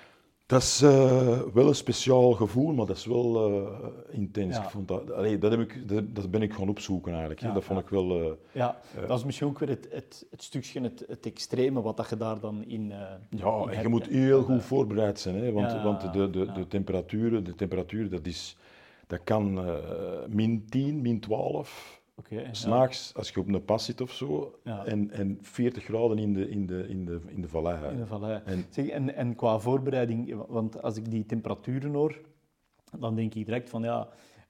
dat 0.45 0.61
is 0.61 0.81
uh, 0.81 1.41
wel 1.53 1.67
een 1.67 1.75
speciaal 1.75 2.31
gevoel, 2.31 2.73
maar 2.73 2.85
dat 2.85 2.97
is 2.97 3.05
wel 3.05 3.51
uh, 3.51 3.67
intens. 4.09 4.55
Ja. 4.55 4.63
Ik 4.63 4.69
vond 4.69 4.87
dat, 4.87 5.11
allee, 5.11 5.37
dat, 5.37 5.51
heb 5.51 5.59
ik, 5.59 5.87
dat, 5.87 6.15
dat, 6.15 6.31
ben 6.31 6.41
ik 6.41 6.53
gaan 6.53 6.69
opzoeken 6.69 7.11
eigenlijk. 7.11 7.41
Ja, 7.41 7.53
dat 7.53 7.63
vond 7.63 7.79
ik 7.79 7.89
wel... 7.89 8.21
Uh, 8.21 8.31
ja, 8.51 8.79
dat 9.07 9.17
is 9.17 9.25
misschien 9.25 9.47
ook 9.47 9.59
weer 9.59 9.69
het, 9.69 9.87
het, 9.91 10.25
het 10.31 10.43
stukje, 10.43 10.81
het, 10.81 11.03
het 11.07 11.25
extreme 11.25 11.81
wat 11.81 11.97
dat 11.97 12.09
je 12.09 12.17
daar 12.17 12.39
dan 12.39 12.63
in 12.65 12.93
Ja, 13.29 13.63
en 13.69 13.81
je 13.81 13.87
moet 13.87 14.07
heel 14.07 14.41
goed 14.41 14.63
voorbereid 14.63 15.19
zijn, 15.19 15.35
hè, 15.35 15.51
want, 15.51 15.81
want 15.81 16.13
de, 16.13 16.29
de, 16.29 16.51
de, 16.51 16.67
temperaturen, 16.67 17.43
de 17.43 17.55
temperatuur, 17.55 18.09
dat, 18.09 18.25
is, 18.25 18.57
dat 19.07 19.23
kan 19.23 19.59
min 20.27 20.65
10, 20.69 21.01
min 21.01 21.19
12... 21.19 21.98
Okay, 22.19 22.47
S'nachts, 22.51 23.13
als 23.15 23.29
je 23.29 23.39
op 23.39 23.47
een 23.47 23.65
pas 23.65 23.85
zit 23.85 24.01
of 24.01 24.11
zo, 24.11 24.59
en, 24.63 25.11
en 25.11 25.37
40 25.41 25.83
graden 25.83 26.17
in 26.17 26.33
de, 26.33 26.49
in 26.49 26.65
de, 26.65 26.87
in 26.87 27.05
de, 27.05 27.19
in 27.27 27.41
de 27.41 27.47
vallei. 27.47 27.91
In 27.91 27.97
de 27.97 28.05
vallei. 28.05 28.41
En, 28.45 28.65
zeg, 28.69 28.87
en, 28.87 29.15
en 29.15 29.35
qua 29.35 29.59
voorbereiding, 29.59 30.45
want 30.47 30.81
als 30.81 30.97
ik 30.97 31.11
die 31.11 31.25
temperaturen 31.25 31.93
hoor, 31.93 32.19
dan 32.99 33.15
denk 33.15 33.33
ik 33.33 33.45
direct 33.45 33.69
van 33.69 33.81
ja, 33.81 34.07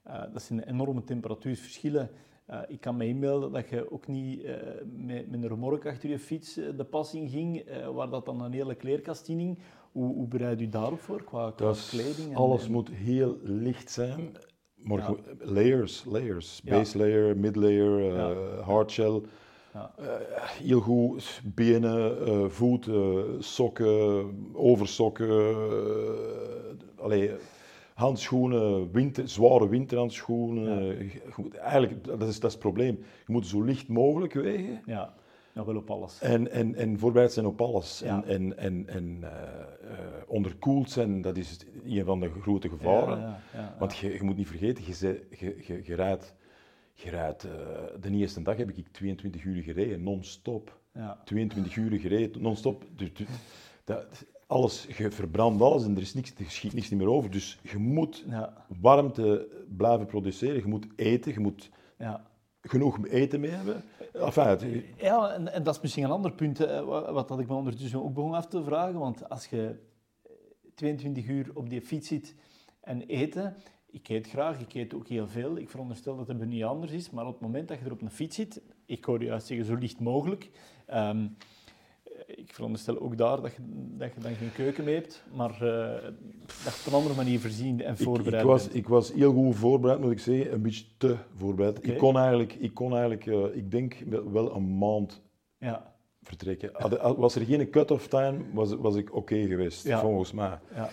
uh, 0.07 0.21
dat 0.33 0.41
zijn 0.41 0.63
enorme 0.63 1.03
temperatuurverschillen. 1.03 2.09
Uh, 2.49 2.59
ik 2.67 2.81
kan 2.81 2.97
me 2.97 3.07
inbeelden 3.07 3.51
dat 3.51 3.69
je 3.69 3.91
ook 3.91 4.07
niet 4.07 4.43
uh, 4.43 4.55
met, 4.85 5.29
met, 5.29 5.41
een 5.41 5.47
remork 5.47 5.85
achter 5.85 6.09
je 6.09 6.19
fiets 6.19 6.53
de 6.53 6.85
pas 6.89 7.13
in 7.13 7.29
ging, 7.29 7.65
waar 7.93 8.09
dat 8.09 8.25
dan 8.25 8.41
een 8.41 8.53
hele 8.53 8.75
kleerkast 8.75 9.27
in 9.27 9.39
hing. 9.39 9.59
Hoe, 9.91 10.13
hoe 10.13 10.27
bereid 10.27 10.61
u 10.61 10.69
daarop 10.69 10.99
voor, 10.99 11.23
qua, 11.23 11.51
qua 11.51 11.73
kleding? 11.89 12.29
En, 12.29 12.35
alles 12.35 12.67
moet 12.67 12.89
heel 12.89 13.37
licht 13.43 13.91
zijn. 13.91 14.35
Ja. 14.85 15.15
layers, 15.39 16.03
layers. 16.07 16.61
Base 16.65 16.97
layer, 16.97 17.37
mid 17.37 17.55
layer, 17.55 17.99
uh, 17.99 18.59
hard 18.67 18.91
shell. 18.91 19.21
Ja. 19.73 19.91
Uh, 19.99 20.05
heel 20.61 20.79
goed, 20.79 21.41
benen, 21.43 22.27
uh, 22.27 22.45
voeten, 22.47 23.43
sokken, 23.43 24.35
oversokken, 24.53 25.55
allee, 26.95 27.31
handschoenen, 27.93 28.91
winter, 28.91 29.29
zware 29.29 29.69
winterhandschoenen. 29.69 30.97
Eigenlijk, 31.51 32.03
dat 32.03 32.21
is, 32.21 32.39
dat 32.39 32.49
is 32.49 32.53
het 32.53 32.59
probleem. 32.59 32.99
Je 33.25 33.31
moet 33.31 33.47
zo 33.47 33.61
licht 33.61 33.87
mogelijk 33.87 34.33
wegen. 34.33 34.81
Ja 34.85 35.13
nog 35.59 35.67
wel 35.67 35.81
op 35.81 35.89
alles. 35.89 36.21
En, 36.21 36.51
en, 36.51 36.75
en 36.75 36.99
voorbereid 36.99 37.33
zijn 37.33 37.45
op 37.45 37.61
alles. 37.61 38.01
En, 38.01 38.25
en, 38.25 38.57
en, 38.57 38.87
en 38.87 39.19
uh, 39.21 39.29
onderkoeld 40.27 40.91
zijn, 40.91 41.21
dat 41.21 41.37
is 41.37 41.59
een 41.85 42.05
van 42.05 42.19
de 42.19 42.29
grote 42.41 42.69
gevaren. 42.69 43.19
Ja, 43.19 43.39
ja, 43.53 43.75
Want 43.79 43.97
je, 43.97 44.13
je, 44.13 44.23
moet 44.23 44.37
niet 44.37 44.47
vergeten, 44.47 44.83
je, 44.85 45.27
je, 45.29 45.63
je, 45.67 45.81
je 45.83 45.95
rijdt... 45.95 46.37
Je 46.93 47.09
rijdt 47.09 47.45
uh, 47.45 47.51
de 48.01 48.09
eerste 48.09 48.41
dag 48.41 48.57
heb 48.57 48.69
ik 48.69 48.87
22 48.91 49.43
uur 49.43 49.63
gereden, 49.63 50.03
non-stop. 50.03 50.79
22 51.23 51.75
uur 51.75 51.99
gereden, 51.99 52.41
non-stop. 52.41 52.85
Dat, 53.83 54.25
alles, 54.47 54.87
je 54.97 55.11
verbrandt 55.11 55.61
alles 55.61 55.83
en 55.83 55.95
er, 55.95 56.01
is 56.01 56.13
niks, 56.13 56.33
er 56.37 56.51
schiet 56.51 56.73
niks 56.73 56.89
meer 56.89 57.09
over. 57.09 57.31
Dus 57.31 57.59
je 57.61 57.77
moet 57.77 58.25
warmte 58.81 59.47
blijven 59.77 60.05
produceren, 60.05 60.55
je 60.55 60.67
moet 60.67 60.87
eten, 60.95 61.33
je 61.33 61.39
moet 61.39 61.69
genoeg 62.61 63.07
eten 63.07 63.39
mee 63.39 63.51
hebben. 63.51 63.83
Enfin, 64.13 64.85
Ja, 64.97 65.33
en, 65.33 65.63
dat 65.63 65.75
is 65.75 65.81
misschien 65.81 66.03
een 66.03 66.11
ander 66.11 66.31
punt, 66.31 66.57
wat, 66.85 67.27
dat 67.27 67.39
ik 67.39 67.47
me 67.47 67.53
ondertussen 67.53 68.03
ook 68.03 68.13
begon 68.13 68.33
af 68.33 68.47
te 68.47 68.63
vragen. 68.63 68.99
Want 68.99 69.29
als 69.29 69.45
je 69.45 69.75
22 70.75 71.27
uur 71.27 71.51
op 71.53 71.69
die 71.69 71.81
fiets 71.81 72.07
zit 72.07 72.35
en 72.81 73.01
eten, 73.01 73.55
ik 73.91 74.09
eet 74.09 74.29
graag, 74.29 74.59
ik 74.59 74.73
eet 74.73 74.93
ook 74.93 75.07
heel 75.07 75.27
veel. 75.27 75.57
Ik 75.57 75.69
veronderstel 75.69 76.17
dat 76.17 76.27
het 76.27 76.37
bij 76.37 76.47
niet 76.47 76.63
anders 76.63 76.91
is, 76.91 77.09
maar 77.09 77.25
op 77.25 77.33
het 77.33 77.41
moment 77.41 77.67
dat 77.67 77.79
je 77.79 77.85
er 77.85 77.91
op 77.91 78.01
een 78.01 78.11
fiets 78.11 78.35
zit, 78.35 78.61
ik 78.85 79.05
hoor 79.05 79.23
juist 79.23 79.47
zeggen 79.47 79.65
zo 79.65 79.75
licht 79.75 79.99
mogelijk. 79.99 80.49
Ehm, 80.85 81.27
ik 82.35 82.53
veronderstel 82.53 82.99
ook 82.99 83.17
daar 83.17 83.41
dat 83.41 83.55
je, 83.55 83.61
dat 83.97 84.13
je 84.13 84.21
dan 84.21 84.33
geen 84.33 84.53
keuken 84.53 84.83
mee 84.83 84.95
hebt, 84.95 85.23
maar 85.33 85.51
uh, 85.51 85.59
dat 86.63 86.73
je 86.73 86.79
op 86.79 86.85
een 86.85 86.93
andere 86.93 87.15
manier 87.15 87.39
voorzien 87.39 87.81
en 87.81 87.97
voorbereid 87.97 88.33
ik, 88.33 88.39
ik 88.39 88.45
was, 88.45 88.67
Ik 88.67 88.87
was 88.87 89.13
heel 89.13 89.33
goed 89.33 89.55
voorbereid, 89.55 89.99
moet 89.99 90.11
ik 90.11 90.19
zeggen. 90.19 90.53
Een 90.53 90.61
beetje 90.61 90.85
te 90.97 91.15
voorbereid. 91.35 91.87
Ik 91.87 91.97
kon 91.97 92.17
eigenlijk, 92.17 92.53
ik, 92.53 92.73
kon 92.73 92.91
eigenlijk 92.91 93.25
uh, 93.25 93.55
ik 93.55 93.71
denk 93.71 93.95
wel 94.31 94.55
een 94.55 94.77
maand 94.77 95.21
ja. 95.57 95.93
vertrekken. 96.23 96.71
Was 97.17 97.35
er 97.35 97.45
geen 97.45 97.69
cut-off 97.69 98.07
time, 98.07 98.37
was, 98.53 98.75
was 98.75 98.95
ik 98.95 99.15
oké 99.15 99.47
geweest, 99.47 99.83
ja. 99.83 99.99
volgens 99.99 100.31
mij. 100.31 100.59
Ja, 100.75 100.89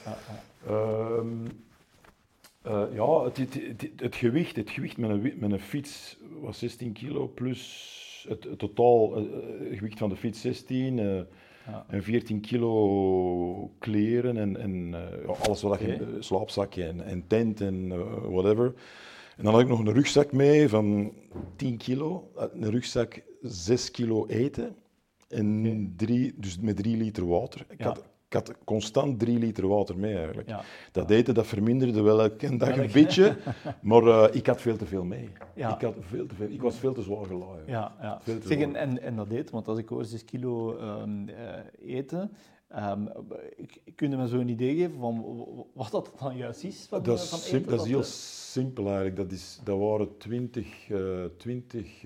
uh, 0.68 1.20
uh, 2.66 2.82
ja 2.92 3.24
het, 3.24 3.36
het, 3.36 3.54
het, 3.54 3.90
het, 3.96 4.16
gewicht, 4.16 4.56
het 4.56 4.70
gewicht 4.70 4.96
met 4.96 5.10
een, 5.10 5.34
met 5.38 5.52
een 5.52 5.60
fiets 5.60 6.16
was 6.40 6.58
16 6.58 6.92
kilo 6.92 7.28
plus 7.34 8.04
het, 8.28 8.58
totaal 8.58 9.18
uh, 9.18 9.28
gewicht 9.76 9.98
van 9.98 10.08
de 10.08 10.16
fiets 10.16 10.40
16 10.40 10.98
uh, 10.98 11.20
ja. 11.66 11.84
en 11.88 12.02
14 12.02 12.40
kilo 12.40 13.70
kleren 13.78 14.36
en, 14.36 14.56
en 14.56 14.94
alles 15.46 15.62
wat 15.62 15.72
okay. 15.72 15.86
je 15.86 16.16
slaapzakje 16.18 16.84
en, 16.84 17.00
en 17.00 17.26
tent 17.26 17.60
en 17.60 17.88
whatever. 18.30 18.74
En 19.36 19.44
dan 19.44 19.52
had 19.52 19.62
ik 19.62 19.68
nog 19.68 19.78
een 19.78 19.92
rugzak 19.92 20.32
mee 20.32 20.68
van 20.68 21.12
10 21.56 21.76
kilo, 21.76 22.30
een 22.34 22.70
rugzak 22.70 23.22
6 23.42 23.90
kilo 23.90 24.26
eten 24.26 24.76
en 25.28 25.60
okay. 25.60 25.90
drie, 25.96 26.34
dus 26.36 26.58
met 26.58 26.76
3 26.76 26.96
liter 26.96 27.26
water. 27.26 27.66
Ik 27.68 27.78
ja. 27.78 27.84
had 27.84 28.04
had 28.36 28.54
constant 28.64 29.18
drie 29.18 29.38
liter 29.38 29.68
water 29.68 29.98
mee 29.98 30.16
eigenlijk. 30.16 30.48
Ja. 30.48 30.62
Dat 30.92 31.10
eten 31.10 31.34
dat 31.34 31.46
verminderde 31.46 32.02
wel 32.02 32.20
elke 32.20 32.56
dag 32.56 32.76
een 32.76 32.92
beetje, 32.92 33.36
maar 33.82 34.02
uh, 34.02 34.26
ik 34.32 34.46
had 34.46 34.60
veel 34.60 34.76
te 34.76 34.86
veel 34.86 35.04
mee. 35.04 35.28
Ja. 35.54 35.74
Ik, 35.74 35.80
had 35.80 35.94
veel 36.00 36.26
te 36.26 36.34
veel, 36.34 36.48
ik 36.50 36.62
was 36.62 36.76
veel 36.76 36.92
te 36.92 37.02
zwaar 37.02 37.26
geladen. 37.26 37.62
Ja, 37.66 37.96
ja. 38.00 38.20
Zeg, 38.24 38.58
en, 38.58 38.76
en, 38.76 39.02
en, 39.02 39.16
dat 39.16 39.30
eten, 39.30 39.54
want 39.54 39.68
als 39.68 39.78
ik 39.78 39.88
hoor 39.88 40.04
6 40.04 40.24
kilo 40.24 40.78
um, 40.78 41.28
uh, 41.28 41.96
eten, 41.96 42.32
um, 42.76 43.08
kun 43.94 44.10
je 44.10 44.16
me 44.16 44.28
zo 44.28 44.38
een 44.38 44.48
idee 44.48 44.76
geven 44.76 44.98
van 44.98 45.24
wat 45.74 45.90
dat 45.90 46.12
dan 46.18 46.36
juist 46.36 46.64
is? 46.64 46.86
Van, 46.88 47.02
dat, 47.02 47.18
is 47.18 47.28
van 47.28 47.58
eten, 47.58 47.70
dat 47.70 47.84
is 47.84 47.90
heel 47.90 48.02
simpel 48.02 48.84
eigenlijk. 48.84 49.16
Dat, 49.16 49.32
is, 49.32 49.60
dat 49.64 49.78
waren 49.78 50.18
20, 50.18 50.88
uh, 50.88 51.24
20 51.36 52.04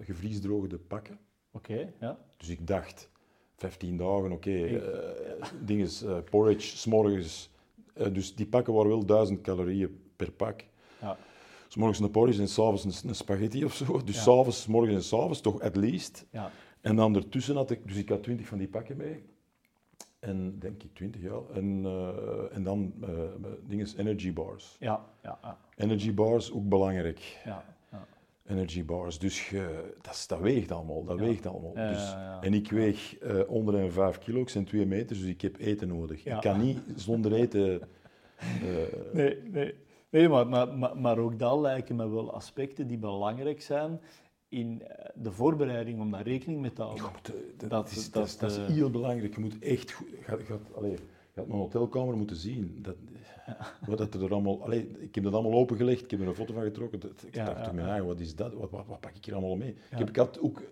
gevriesdroogde 0.00 0.78
pakken. 0.78 1.18
Oké, 1.52 1.92
ja. 2.00 2.18
Dus 2.36 2.48
ik 2.48 2.66
dacht 2.66 3.10
15 3.60 3.96
dagen, 3.96 4.32
oké. 4.32 4.32
Okay. 4.32 4.74
Uh, 4.74 4.82
ding 5.60 5.80
is, 5.80 6.02
uh, 6.02 6.18
porridge, 6.30 6.76
s'morgens. 6.76 7.50
Uh, 7.96 8.06
dus 8.12 8.34
die 8.34 8.46
pakken 8.46 8.72
waren 8.74 8.88
wel 8.90 9.06
1000 9.06 9.40
calorieën 9.40 10.00
per 10.16 10.32
pak. 10.32 10.64
Ja. 11.00 11.16
S'morgens 11.68 12.00
een 12.00 12.10
porridge 12.10 12.40
en 12.40 12.48
s'avonds 12.48 12.84
een, 12.84 13.08
een 13.08 13.14
spaghetti 13.14 13.64
of 13.64 13.74
zo. 13.74 14.04
Dus 14.04 14.14
ja. 14.14 14.20
s'avonds, 14.20 14.66
morgens 14.66 14.94
en 14.94 15.02
s'avonds 15.02 15.40
toch 15.40 15.60
at 15.60 15.76
least. 15.76 16.26
Ja. 16.30 16.50
En 16.80 16.96
dan 16.96 17.14
ertussen 17.14 17.56
had 17.56 17.70
ik, 17.70 17.86
dus 17.86 17.96
ik 17.96 18.08
had 18.08 18.22
20 18.22 18.46
van 18.46 18.58
die 18.58 18.68
pakken 18.68 18.96
mee. 18.96 19.24
En 20.18 20.58
denk 20.58 20.82
ik 20.82 20.94
20, 20.94 21.22
ja. 21.22 21.40
En, 21.54 21.84
uh, 21.84 22.56
en 22.56 22.62
dan 22.62 22.92
uh, 23.02 23.08
dingen 23.66 23.88
energy 23.96 24.32
bars. 24.32 24.76
Ja, 24.78 25.06
ja, 25.22 25.38
ja. 25.42 25.58
Energy 25.76 26.14
bars 26.14 26.52
ook 26.52 26.68
belangrijk. 26.68 27.40
Ja 27.44 27.64
energy 28.46 28.84
bars. 28.84 29.18
Dus 29.18 29.52
dat, 30.00 30.24
dat, 30.28 30.40
weegt 30.40 30.70
allemaal. 30.70 31.04
Dat 31.04 31.18
weegt 31.18 31.46
allemaal. 31.46 31.74
dus, 31.74 32.14
en 32.40 32.54
ik 32.54 32.70
weeg 32.70 33.22
uh, 33.22 33.40
onder 33.46 33.74
een 33.74 33.92
5 33.92 34.18
kilo, 34.18 34.40
ik 34.40 34.50
ben 34.54 34.64
2 34.64 34.86
meter, 34.86 35.16
dus 35.16 35.24
ik 35.24 35.40
heb 35.40 35.58
eten 35.58 35.88
nodig. 35.88 36.24
Ik 36.24 36.40
kan 36.40 36.60
niet 36.60 36.78
zonder 36.96 37.32
eten. 37.32 37.80
Uh, 38.40 38.68
nee, 39.12 39.42
nee. 39.50 39.74
nee 40.10 40.28
maar, 40.28 40.48
maar, 40.48 40.96
maar, 40.96 41.18
ook 41.18 41.38
dat 41.38 41.60
lijken 41.60 41.96
me 41.96 42.08
wel 42.08 42.34
aspecten 42.34 42.86
die 42.86 42.98
belangrijk 42.98 43.62
zijn 43.62 44.00
in 44.48 44.82
eh, 44.82 45.08
de 45.14 45.32
voorbereiding 45.32 46.00
om 46.00 46.10
daar 46.10 46.22
rekening 46.22 46.60
mee 46.60 46.72
te 46.72 46.82
houden. 46.82 47.06
dat, 47.56 47.70
dat, 47.70 47.90
is, 47.90 48.10
dat, 48.10 48.36
dat, 48.40 48.50
is 48.50 48.74
heel 48.74 48.90
belangrijk. 48.90 49.34
Je 49.34 49.40
moet 49.40 49.58
echt 49.58 49.92
goed. 49.92 50.08
Gaat, 50.20 50.40
gaat, 50.40 50.60
allez, 50.74 50.98
had 51.40 51.48
mijn 51.48 51.60
hotelkamer 51.60 52.16
moeten 52.16 52.36
zien. 52.36 52.78
Dat, 52.82 52.96
wat 53.86 53.98
dat 53.98 54.14
er 54.14 54.32
allemaal, 54.32 54.62
allez, 54.62 54.84
ik 54.98 55.14
heb 55.14 55.24
dat 55.24 55.32
allemaal 55.32 55.58
opengelegd, 55.58 56.04
ik 56.04 56.10
heb 56.10 56.20
er 56.20 56.28
een 56.28 56.34
foto 56.34 56.54
van 56.54 56.62
getrokken. 56.62 57.00
ik 57.26 57.34
ja, 57.34 57.44
dacht 57.44 57.74
ja, 57.74 57.96
ja. 57.96 58.02
wat 58.02 58.20
is 58.20 58.34
dat? 58.34 58.54
Wat, 58.54 58.70
wat, 58.70 58.86
wat, 58.86 59.00
pak 59.00 59.14
ik 59.16 59.24
hier 59.24 59.34
allemaal 59.34 59.56
mee? 59.56 59.70
Ik, 59.90 59.98
heb, 59.98 60.08
ik 60.08 60.16
had 60.16 60.40
ook, 60.40 60.62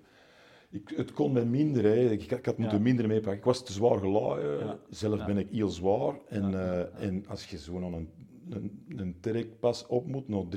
ik, 0.70 0.92
het 0.96 1.12
kon 1.12 1.32
met 1.32 1.48
minder, 1.48 1.84
hè. 1.84 2.10
Ik, 2.10 2.30
ik 2.30 2.46
had 2.46 2.58
moeten 2.58 2.82
minder 2.82 3.06
meepakken. 3.06 3.38
Ik 3.38 3.44
was 3.44 3.64
te 3.64 3.72
zwaar 3.72 3.98
geladen, 3.98 4.78
zelf 4.90 5.24
ben 5.24 5.38
ik 5.38 5.48
heel 5.50 5.68
zwaar. 5.68 6.14
En, 6.28 6.52
uh, 6.52 7.02
en 7.02 7.26
als 7.28 7.44
je 7.44 7.58
zo 7.58 7.76
aan 7.76 7.94
een, 7.94 8.08
een, 8.48 8.84
een 8.96 9.16
trekpas 9.20 9.86
op 9.86 10.06
moet, 10.06 10.28
nog 10.28 10.44
3,5, 10.44 10.50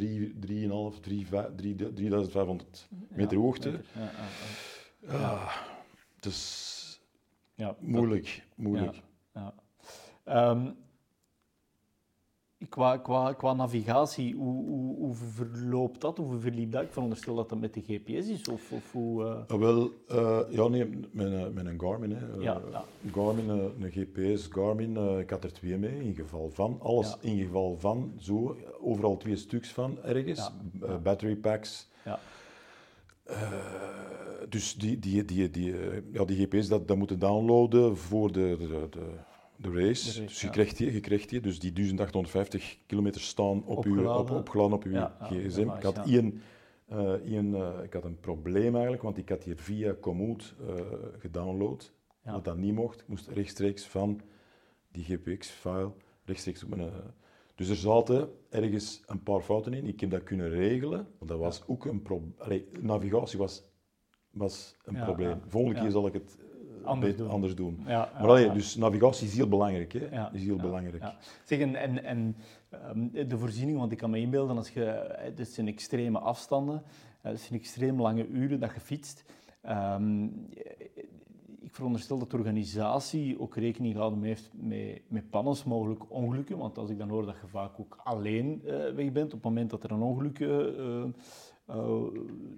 3500 1.55 2.87
meter 3.09 3.37
hoogte. 3.37 3.81
Ah, 5.07 5.57
dus 6.19 7.01
ja, 7.55 7.75
moeilijk, 7.79 8.47
moeilijk. 8.55 9.01
Um, 10.25 10.75
qua, 12.69 12.97
qua, 12.97 13.33
qua 13.33 13.53
navigatie, 13.53 14.35
hoe, 14.35 14.65
hoe, 14.65 14.95
hoe, 14.97 15.15
verloopt 15.15 16.01
dat? 16.01 16.17
Hoe 16.17 16.39
verliep 16.39 16.71
dat? 16.71 16.83
Ik 16.83 16.91
veronderstel 16.91 17.35
dat 17.35 17.49
dat 17.49 17.59
met 17.59 17.73
de 17.73 17.81
GPS 17.81 18.27
is? 18.27 18.47
Of, 18.47 18.71
of 18.71 18.91
hoe, 18.91 19.23
uh... 19.23 19.35
ah, 19.47 19.59
wel, 19.59 19.91
uh, 20.11 20.39
ja, 20.49 20.67
nee, 20.67 20.85
met, 21.11 21.53
met 21.53 21.65
een 21.65 21.79
Garmin. 21.79 22.11
Hè. 22.11 22.25
Ja, 22.39 22.61
ja. 22.71 22.85
Garmin, 23.11 23.49
een 23.49 23.91
GPS 23.91 24.47
Garmin, 24.47 25.19
ik 25.19 25.29
had 25.29 25.43
er 25.43 25.53
twee 25.53 25.77
mee, 25.77 26.03
in 26.03 26.15
geval 26.15 26.49
van. 26.49 26.77
Alles 26.81 27.17
ja. 27.21 27.29
in 27.29 27.37
geval 27.37 27.77
van, 27.79 28.13
zo, 28.17 28.57
overal 28.81 29.17
twee 29.17 29.35
stuks 29.35 29.69
van 29.69 29.97
ergens. 30.03 30.51
battery 31.03 31.35
packs. 31.35 31.89
Ja. 32.05 32.19
dus 34.49 34.75
die, 34.75 34.99
die, 34.99 35.25
die, 35.25 35.49
die, 35.49 35.75
ja, 36.11 36.25
die 36.25 36.45
GPS, 36.45 36.67
dat, 36.67 36.87
dat 36.87 36.97
moeten 36.97 37.19
downloaden 37.19 37.97
voor 37.97 38.31
de, 38.31 38.55
de, 38.59 38.87
de 38.89 39.29
de 39.61 39.71
race. 39.71 40.21
dus 40.21 40.41
je, 40.41 40.49
krijgt 40.49 40.77
die, 40.77 40.93
je 40.93 40.99
krijgt 40.99 41.29
die, 41.29 41.39
dus 41.39 41.59
die 41.59 41.71
1850 41.71 42.77
kilometer 42.85 43.21
staan 43.21 43.63
op 43.65 43.77
opgeladen. 43.77 44.03
Uw, 44.03 44.17
op, 44.17 44.29
opgeladen 44.29 44.73
op 44.73 44.83
uw 44.83 45.07
gsm. 45.19 45.69
ik, 45.69 45.83
had 45.83 45.97
één, 46.07 46.41
uh, 46.91 47.25
uh, 47.25 47.83
ik 47.83 47.93
had 47.93 48.03
een 48.03 48.19
probleem 48.19 48.73
eigenlijk, 48.73 49.03
want 49.03 49.17
ik 49.17 49.29
had 49.29 49.43
hier 49.43 49.57
via 49.57 49.95
Komoot 49.99 50.55
uh, 50.61 50.75
gedownload. 51.17 51.93
Wat 52.23 52.45
dat 52.45 52.57
niet 52.57 52.73
mocht. 52.73 53.01
Ik 53.01 53.07
moest 53.07 53.27
rechtstreeks 53.27 53.85
van 53.85 54.21
die 54.91 55.03
GPX-file 55.03 55.91
rechtstreeks 56.25 56.63
op 56.63 56.69
mijn... 56.69 56.91
dus 57.55 57.69
er 57.69 57.75
zaten 57.75 58.29
ergens 58.49 59.03
een 59.05 59.23
paar 59.23 59.41
fouten 59.41 59.73
in. 59.73 59.85
Ik 59.85 59.99
heb 59.99 60.09
dat 60.09 60.23
kunnen 60.23 60.49
regelen. 60.49 61.07
Want 61.17 61.31
dat 61.31 61.39
was 61.39 61.63
ook 61.67 61.85
een 61.85 62.01
probleem. 62.01 62.65
Navigatie 62.79 63.39
was, 63.39 63.63
was 64.29 64.75
een 64.83 65.03
probleem. 65.03 65.39
Volgende 65.47 65.79
keer 65.79 65.91
zal 65.91 66.07
ik 66.07 66.13
het 66.13 66.37
anders 66.83 67.15
doen. 67.15 67.29
Anders 67.29 67.55
doen. 67.55 67.83
Ja, 67.87 68.11
maar 68.13 68.29
allee, 68.29 68.51
dus 68.51 68.75
navigatie 68.75 69.27
is 69.27 69.35
heel 69.35 69.47
belangrijk. 69.47 69.93
Hè? 69.93 70.07
Ja, 70.11 70.31
is 70.33 70.43
heel 70.43 70.57
belangrijk. 70.57 71.03
Zeg, 71.43 71.59
en, 71.59 71.75
en, 71.75 72.03
en 72.03 72.35
ehm, 72.69 73.27
de 73.27 73.37
voorziening, 73.37 73.77
want 73.77 73.91
ik 73.91 73.97
kan 73.97 74.09
me 74.09 74.19
inbeelden, 74.19 74.57
als 74.57 74.69
je, 74.69 75.15
dit 75.35 75.47
zijn 75.47 75.67
extreme 75.67 76.19
afstanden, 76.19 76.83
het 77.21 77.39
zijn 77.39 77.59
extreem 77.59 78.01
lange 78.01 78.27
uren 78.27 78.59
dat 78.59 78.73
je 78.73 78.79
fietst. 78.79 79.23
Um, 79.69 80.47
ik 81.71 81.77
veronderstel 81.77 82.19
dat 82.19 82.31
de 82.31 82.37
organisatie 82.37 83.39
ook 83.39 83.55
rekening 83.55 83.93
gehouden 83.93 84.23
heeft 84.23 84.49
met, 84.53 85.01
met 85.07 85.29
pannens 85.29 85.63
mogelijk 85.63 86.11
ongelukken. 86.11 86.57
Want 86.57 86.77
als 86.77 86.89
ik 86.89 86.97
dan 86.97 87.09
hoor 87.09 87.25
dat 87.25 87.35
je 87.41 87.47
vaak 87.47 87.79
ook 87.79 87.97
alleen 88.03 88.61
uh, 88.65 88.71
weg 88.71 89.11
bent 89.11 89.25
op 89.25 89.31
het 89.31 89.43
moment 89.43 89.69
dat 89.69 89.83
er 89.83 89.91
een 89.91 90.01
ongeluk 90.01 90.39
uh, 90.39 91.03
uh, 91.69 92.03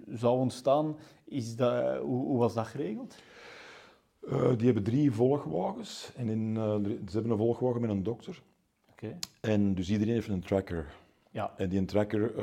zou 0.08 0.38
ontstaan, 0.38 0.96
is 1.24 1.56
dat, 1.56 1.98
hoe, 1.98 2.26
hoe 2.26 2.38
was 2.38 2.54
dat 2.54 2.66
geregeld? 2.66 3.16
Uh, 4.28 4.56
die 4.56 4.66
hebben 4.66 4.82
drie 4.82 5.12
volgwagens. 5.12 6.12
En 6.16 6.28
in, 6.28 6.54
uh, 6.54 6.74
ze 6.84 7.12
hebben 7.12 7.30
een 7.30 7.38
volgwagen 7.38 7.80
met 7.80 7.90
een 7.90 8.02
dokter. 8.02 8.42
Okay. 8.90 9.18
En 9.40 9.74
dus 9.74 9.90
iedereen 9.90 10.14
heeft 10.14 10.28
een 10.28 10.40
tracker. 10.40 10.94
Ja. 11.30 11.54
En 11.56 11.68
die 11.68 11.84
tracker, 11.84 12.34
uh, 12.36 12.42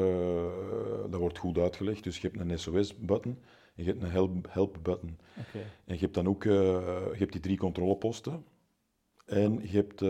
dat 1.10 1.20
wordt 1.20 1.38
goed 1.38 1.58
uitgelegd. 1.58 2.04
Dus 2.04 2.18
je 2.18 2.28
hebt 2.28 2.40
een 2.40 2.60
SOS-button 2.60 3.38
en 3.76 3.84
je 3.84 3.92
hebt 3.92 4.04
een 4.04 4.44
help-button. 4.50 5.18
okay. 5.40 5.62
En 5.86 5.94
je 5.94 6.00
hebt 6.00 6.14
dan 6.14 6.28
ook 6.28 6.44
je 6.44 7.16
hebt 7.18 7.32
die 7.32 7.42
drie 7.42 7.58
controleposten. 7.58 8.46
En 9.26 9.60
je 9.62 9.78
hebt 9.78 10.04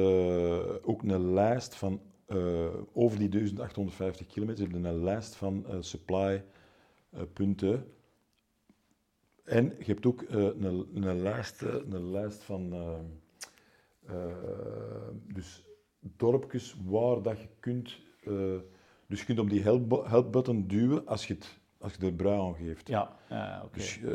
ook 0.84 1.04
een 1.04 1.34
lijst 1.34 1.76
van, 1.76 2.02
over 2.94 3.20
die 3.20 3.30
1850 3.30 4.28
kilometer, 4.28 4.68
je 4.68 4.74
hebt 4.74 4.86
een 4.86 5.04
lijst 5.04 5.36
van 5.36 5.66
supply-punten 5.80 7.86
en 9.44 9.66
je 9.78 9.86
hebt 9.86 10.06
ook 10.06 10.22
uh, 10.22 10.30
een, 10.30 10.88
een, 10.94 11.22
lijst, 11.22 11.62
eh, 11.62 11.76
een 11.90 12.12
lijst 12.12 12.44
van 12.44 12.74
uh, 12.74 14.26
dus 15.34 15.64
dorpjes 16.00 16.76
waar 16.86 17.22
dat 17.22 17.42
je 17.42 17.48
kunt. 17.60 18.00
dus 19.08 19.20
je 19.20 19.26
kunt 19.26 19.40
op 19.40 19.50
die 19.50 19.62
help, 19.62 20.06
help 20.08 20.32
button 20.32 20.68
duwen 20.68 21.08
als 21.08 21.28
je 21.28 21.34
het 21.34 21.60
als 21.82 21.94
je 22.00 22.06
er 22.06 22.14
brui 22.14 22.40
aan 22.40 22.56
geeft. 22.56 22.88
Ja, 22.88 23.12
oké. 23.64 23.78
Dus 23.78 23.98
uh, 23.98 24.10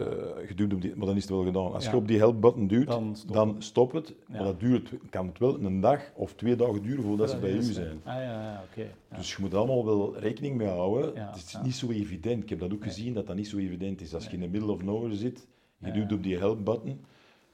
je 0.48 0.52
duwt 0.54 0.72
op 0.72 0.80
die, 0.82 0.96
maar 0.96 1.06
dan 1.06 1.16
is 1.16 1.22
het 1.22 1.30
wel 1.30 1.44
gedaan. 1.44 1.72
Als 1.72 1.84
Ja. 1.84 1.90
je 1.90 1.96
op 1.96 2.08
die 2.08 2.18
help-button 2.18 2.66
duwt, 2.66 2.86
Dan 2.86 3.16
dan, 3.26 3.54
stop 3.58 3.92
het. 3.92 4.08
Ja. 4.08 4.34
Maar 4.34 4.44
dat 4.44 4.60
duurt, 4.60 4.90
kan 5.10 5.26
het 5.26 5.38
wel 5.38 5.60
een 5.60 5.80
dag 5.80 6.00
of 6.14 6.34
twee 6.34 6.56
dagen 6.56 6.82
duren 6.82 7.02
voordat 7.04 7.30
ze 7.30 7.38
bij 7.38 7.52
u 7.52 7.62
zijn. 7.62 8.00
Ah 8.04 8.14
ja, 8.14 8.62
oké. 8.70 8.86
Dus 9.16 9.30
je 9.34 9.36
moet 9.40 9.54
allemaal 9.54 9.84
wel 9.84 10.18
rekening 10.18 10.56
mee 10.56 10.68
houden. 10.68 11.14
Ja, 11.14 11.26
het 11.30 11.36
is 11.36 11.58
niet 11.62 11.74
zo 11.74 11.90
evident. 11.90 12.42
Ik 12.42 12.48
heb 12.48 12.58
dat 12.58 12.72
ook 12.72 12.80
Nee. 12.80 12.88
gezien, 12.88 13.14
dat 13.14 13.26
dat 13.26 13.36
niet 13.36 13.48
zo 13.48 13.56
evident 13.56 14.00
is. 14.00 14.14
Als 14.14 14.24
je 14.26 14.32
in 14.32 14.40
the 14.40 14.48
middle 14.48 14.72
of 14.72 14.82
nowhere 14.82 15.14
zit, 15.16 15.46
je 15.78 15.90
duwt 15.92 16.12
op 16.12 16.22
die 16.22 16.38
help-button, 16.38 17.00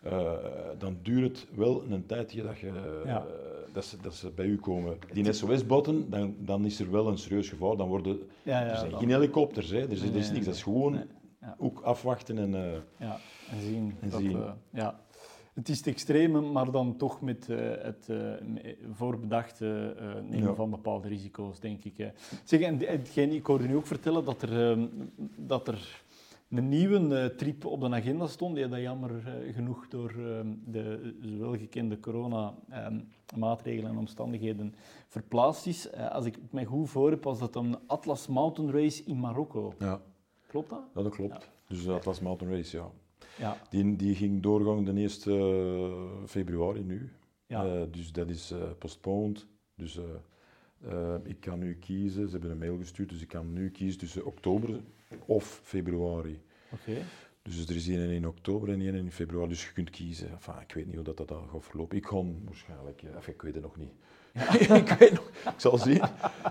eh, 0.03 0.33
dan 0.79 0.97
duurt 1.03 1.41
het 1.41 1.57
wel 1.57 1.83
een 1.91 2.07
tijdje 2.07 2.43
dat, 2.43 2.59
je, 2.59 3.01
Ja. 3.05 3.17
eh, 3.17 3.25
dat, 3.73 3.85
ze, 3.85 3.97
dat 4.03 4.15
ze 4.15 4.31
bij 4.31 4.47
u 4.47 4.57
komen. 4.59 4.99
Die 5.13 5.33
SOS-button, 5.33 6.07
dan, 6.11 6.35
dan 6.39 6.65
is 6.65 6.81
er 6.81 6.91
wel 6.91 7.09
een 7.09 7.19
serieus 7.19 7.49
gevaar. 7.49 7.77
Dan 7.77 7.89
worden, 7.89 8.19
ja, 8.43 8.61
ja, 8.61 8.67
er 8.71 8.77
zijn 8.77 8.91
dan- 8.91 9.01
geen 9.01 9.11
helikopters, 9.11 9.71
hè. 9.71 9.79
Er, 9.81 9.91
is, 9.93 10.01
Nee, 10.03 10.11
er 10.11 10.17
is 10.17 10.31
niks. 10.31 10.45
Dat 10.45 10.55
is 10.55 10.63
gewoon 10.63 10.93
Nee, 10.93 11.05
ook 11.59 11.81
afwachten 11.81 12.39
en... 12.39 12.55
eh, 12.55 12.73
Ja, 12.99 13.19
en 13.51 13.61
zien. 13.61 13.95
En 14.01 14.09
dat, 14.09 14.21
zien. 14.21 14.39
ja. 14.71 15.01
Het 15.55 15.69
is 15.69 15.79
het 15.79 15.87
extreme, 15.87 16.41
maar 16.41 16.71
dan 16.71 16.97
toch 16.97 17.21
met 17.21 17.47
het 17.83 18.09
voorbedachte 18.93 19.97
nemen 20.31 20.57
van 20.57 20.71
bepaalde 20.71 21.09
risico's, 21.09 21.61
denk 21.61 21.85
ik. 21.85 22.11
Zeg, 22.45 22.61
en, 22.61 22.79
hetgeen- 22.79 23.33
ik 23.33 23.47
hoorde 23.47 23.67
nu 23.67 23.77
ook 23.77 23.87
vertellen 23.87 24.25
dat 24.25 24.43
er, 24.43 24.71
ehm, 24.71 24.87
dat 25.37 25.69
er 25.69 26.02
een 26.53 26.69
nieuwe 26.69 27.19
eh, 27.19 27.37
trip 27.37 27.65
op 27.65 27.81
de 27.81 27.89
agenda 27.89 28.27
stond, 28.27 28.55
die 28.55 28.69
dat 28.69 28.81
jammer 28.81 29.27
eh, 29.27 29.55
genoeg 29.55 29.89
door 29.89 30.11
ehm, 30.11 30.47
de 30.65 31.15
welgekende 31.39 32.01
corona-maatregelen 32.01 33.91
en 33.91 33.97
omstandigheden 33.99 34.75
verplaatst 35.09 35.67
is. 35.67 35.91
Eh, 35.91 36.11
als 36.11 36.25
ik 36.25 36.35
het 36.35 36.53
mij 36.53 36.65
goed 36.65 36.91
voor 36.91 37.11
heb, 37.11 37.25
was 37.25 37.39
dat 37.39 37.57
een 37.57 37.77
Atlas 37.87 38.27
Mountain 38.27 38.73
Race 38.73 39.05
in 39.05 39.21
Marokko. 39.21 39.75
ja, 39.79 40.01
Klopt 40.47 40.71
dat? 40.71 40.81
dat 40.95 41.09
klopt. 41.15 41.51
Dus 41.69 41.85
dat 41.85 42.05
was 42.05 42.21
Mountain 42.21 42.55
Race, 42.55 42.77
ja. 42.77 42.91
Ja. 43.39 43.57
Die, 43.71 43.97
die 43.97 44.15
ging 44.15 44.43
doorgang 44.43 44.87
de 44.87 44.93
1 44.93 45.09
eh, 45.09 46.27
februari 46.27 46.83
nu. 46.83 47.13
Ja. 47.47 47.85
Dus 47.91 48.13
dat 48.13 48.29
is 48.29 48.51
eh, 48.51 48.59
postponed. 48.79 49.47
Dus 49.75 50.01
ik 51.23 51.41
kan 51.41 51.59
nu 51.59 51.75
kiezen. 51.75 52.27
Ze 52.27 52.33
hebben 52.33 52.51
een 52.51 52.59
mail 52.59 52.77
gestuurd, 52.77 53.09
dus 53.09 53.23
ik 53.23 53.29
kan 53.29 53.53
nu 53.53 53.71
kiezen 53.71 53.99
tussen 53.99 54.25
oktober 54.25 54.81
of 55.27 55.61
februari. 55.63 56.43
Oké. 56.73 56.97
Dus 57.43 57.69
er 57.69 57.77
is 57.77 57.89
één 57.89 58.11
in 58.11 58.27
oktober 58.27 58.69
en 58.69 58.81
één 58.81 58.95
in 58.95 59.13
februari, 59.13 59.49
dus 59.49 59.67
je 59.67 59.73
kunt 59.73 59.91
kiezen. 59.91 60.31
Enfin, 60.31 60.55
ik 60.69 60.75
weet 60.75 60.87
niet 60.87 60.95
hoe 60.95 61.05
dat, 61.05 61.17
dat 61.17 61.29
dan 61.29 61.49
gaat 61.53 61.65
verlopen. 61.65 61.97
Ik 61.97 62.07
ga 62.07 62.23
waarschijnlijk, 62.45 63.03
eh, 63.03 63.15
enfin, 63.15 63.33
ik 63.35 63.43
weet 63.43 63.55
het 63.55 63.63
nog 63.63 63.77
niet. 63.77 63.93
ik 64.83 64.89
weet 64.99 65.13
nog, 65.13 65.29
ik 65.29 65.53
zal 65.61 65.79
zien. 65.79 66.03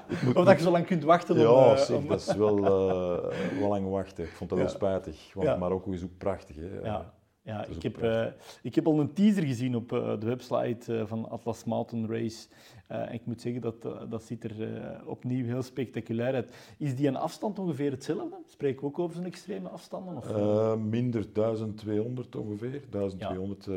Ik 0.10 0.22
moet- 0.24 0.36
Of 0.36 0.46
dat 0.46 0.58
je 0.58 0.64
zo 0.64 0.72
lang 0.72 0.86
kunt 0.86 1.04
wachten 1.04 1.36
om... 1.36 1.42
ja, 1.42 1.72
eh, 1.74 1.78
zeg, 1.78 1.98
om- 1.98 2.08
dat 2.08 2.20
is 2.20 2.36
wel, 2.36 2.58
eh, 2.58 3.60
wel 3.60 3.70
lang 3.70 3.90
wachten. 3.90 4.24
Ik 4.24 4.32
vond 4.32 4.50
dat 4.50 4.60
Ja. 4.60 4.66
wel 4.66 4.74
spijtig, 4.74 5.34
want 5.34 5.48
Ja. 5.48 5.56
Marokko 5.56 5.92
is 5.92 6.04
ook 6.04 6.18
prachtig. 6.18 6.56
Hè. 6.56 6.80
Ja, 6.84 7.14
ja 7.44 7.66
ik, 7.66 7.84
heb, 7.84 8.02
eh, 8.02 8.26
ik 8.62 8.76
heb 8.76 8.88
al 8.88 9.00
een 9.00 9.14
teaser 9.14 9.44
gezien 9.44 9.76
op 9.76 9.94
eh, 9.94 10.20
de 10.20 10.26
website 10.26 10.98
eh, 10.98 11.06
van 11.06 11.30
Atlas 11.30 11.64
Mountain 11.64 12.08
Race. 12.08 12.48
En 12.88 13.14
ik 13.14 13.26
moet 13.26 13.42
zeggen, 13.42 13.62
dat, 13.62 13.82
dat 14.10 14.24
ziet 14.24 14.44
er 14.44 15.02
opnieuw 15.06 15.46
heel 15.46 15.62
spectaculair 15.62 16.34
uit. 16.34 16.56
Is 16.78 16.96
die 16.96 17.08
een 17.08 17.16
afstand 17.16 17.60
ongeveer 17.60 17.92
hetzelfde? 17.92 18.38
Spreken 18.48 18.82
we 18.82 18.88
ook 18.88 19.00
over 19.00 19.16
zo'n 19.16 19.26
extreme 19.26 19.70
afstanden? 19.70 20.18
Of, 20.18 20.78
minder 20.78 21.34
1200 21.34 22.36
ongeveer. 22.36 22.82
1200, 22.90 23.68
eh, 23.68 23.76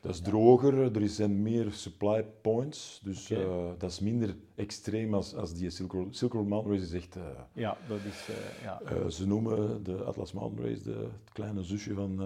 dat 0.00 0.14
is 0.14 0.20
droger. 0.20 0.96
Er 0.96 1.08
zijn 1.08 1.42
meer 1.42 1.72
supply 1.72 2.24
points. 2.40 3.00
Dus 3.04 3.32
dat 3.78 3.90
is 3.90 4.00
minder 4.00 4.36
extreem 4.54 5.14
als, 5.14 5.34
als 5.34 5.54
die 5.54 5.70
Silk 5.70 5.92
Road. 5.92 6.16
Silk 6.16 6.32
Road 6.32 6.46
Mountain 6.46 6.76
Race 6.76 6.96
is 6.96 7.02
echt... 7.02 7.16
ja, 7.52 7.76
dat 7.88 7.98
is... 8.08 8.28
ja. 8.62 9.08
ze 9.08 9.26
noemen 9.26 9.84
de 9.84 10.02
Atlas 10.02 10.32
Mountain 10.32 10.68
Race 10.68 10.82
de, 10.82 11.08
het 11.24 11.32
kleine 11.32 11.62
zusje 11.62 11.94
van, 11.94 12.20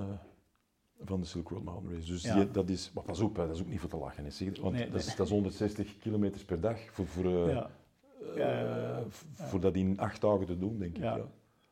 van 1.04 1.20
de 1.20 1.26
Silk 1.26 1.48
Road 1.48 1.62
Mountain 1.64 1.94
Race. 1.94 2.12
Dus 2.12 2.22
Ja. 2.22 2.34
die, 2.34 2.50
dat 2.50 2.68
is... 2.68 2.90
Maar 2.94 3.04
pas 3.04 3.20
op, 3.20 3.36
hè, 3.36 3.46
dat 3.46 3.54
is 3.56 3.62
ook 3.62 3.68
niet 3.68 3.80
voor 3.80 3.90
te 3.90 3.96
lachen. 3.96 4.24
Hè, 4.24 4.30
zeg. 4.30 4.60
want 4.60 4.74
Nee, 4.74 4.82
dat, 4.82 4.90
nee. 4.92 4.98
is, 5.00 5.16
dat 5.16 5.26
is 5.26 5.32
160 5.32 5.98
kilometers 5.98 6.44
per 6.44 6.60
dag 6.60 6.78
voor, 6.90 7.06
voor, 7.06 7.24
eh, 7.24 7.52
ja. 7.54 7.70
eh, 8.36 8.36
Ja, 8.36 9.02
voor 9.32 9.60
dat 9.60 9.74
in 9.76 9.98
acht 9.98 10.20
dagen 10.20 10.46
te 10.46 10.58
doen, 10.58 10.78
denk 10.78 10.96
ik. 10.96 11.02
Ja. 11.02 11.16
Ja. 11.16 11.24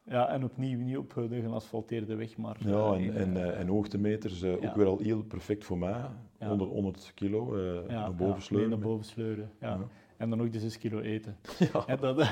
ja, 0.02 0.28
en 0.28 0.44
opnieuw 0.44 0.78
niet 0.78 0.96
op 0.96 1.14
de 1.14 1.40
geasfalteerde 1.40 2.14
weg, 2.14 2.36
maar... 2.36 2.56
Ja, 2.60 2.92
eh, 2.94 3.06
en, 3.06 3.14
en, 3.16 3.36
eh, 3.36 3.48
eh, 3.48 3.60
en 3.60 3.66
hoogtemeters, 3.68 4.42
eh, 4.42 4.60
ja. 4.60 4.68
ook 4.68 4.74
weer 4.74 4.86
al 4.86 4.98
heel 4.98 5.22
perfect 5.22 5.64
voor 5.64 5.78
mij. 5.78 6.04
Ja. 6.38 6.48
100, 6.48 6.70
100 6.70 7.12
kilo 7.14 7.56
eh, 7.56 7.74
ja, 7.74 7.80
naar 7.80 7.90
ja, 7.90 8.10
boven 8.10 8.42
sleuren. 8.42 8.68
mee 8.68 8.78
naar 8.78 8.86
boven 8.88 9.04
sleuren. 9.04 9.50
Ja. 9.60 9.78
En 10.16 10.30
dan 10.30 10.40
ook 10.42 10.52
de 10.52 10.58
6 10.60 10.78
kilo 10.78 11.00
eten. 11.00 11.36
Ja. 11.72 11.82
Hè, 11.86 11.96
dat, 11.96 12.16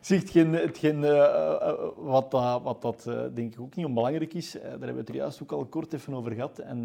Zeg, 0.00 0.20
hetgeen, 0.20 0.52
hetgeen, 0.52 1.04
eh, 1.04 1.68
eh, 1.68 1.88
wat 1.96 2.30
dat, 2.30 2.62
wat 2.62 2.82
dat 2.82 3.06
eh, 3.06 3.22
denk 3.34 3.52
ik 3.54 3.60
ook 3.60 3.76
niet 3.76 3.86
onbelangrijk 3.86 4.34
is, 4.34 4.52
daar 4.52 4.62
hebben 4.70 4.92
we 4.92 4.98
het 4.98 5.08
er 5.08 5.14
juist 5.14 5.42
ook 5.42 5.52
al 5.52 5.64
kort 5.66 5.92
even 5.92 6.14
over 6.14 6.32
gehad. 6.32 6.58
En 6.58 6.84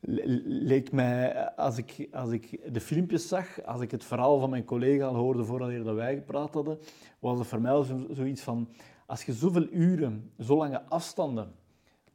le- 0.00 0.42
leek 0.44 0.92
mij, 0.92 1.48
als 1.56 1.78
ik, 1.78 2.08
als 2.12 2.30
ik 2.30 2.72
de 2.74 2.80
filmpjes 2.80 3.28
zag, 3.28 3.62
als 3.64 3.80
ik 3.80 3.90
het 3.90 4.04
verhaal 4.04 4.38
van 4.38 4.50
mijn 4.50 4.64
collega 4.64 5.06
al 5.06 5.14
hoorde 5.14 5.44
voordat 5.44 5.84
dat 5.84 5.94
wij 5.94 6.14
gepraat 6.14 6.54
hadden, 6.54 6.78
was 7.18 7.38
het 7.38 7.48
voor 7.48 7.60
mij 7.60 7.82
zo- 7.84 8.06
zoiets 8.10 8.42
van, 8.42 8.68
als 9.06 9.24
je 9.24 9.32
zoveel 9.32 9.66
uren, 9.70 10.30
zo 10.38 10.56
lange 10.56 10.82
afstanden 10.82 11.52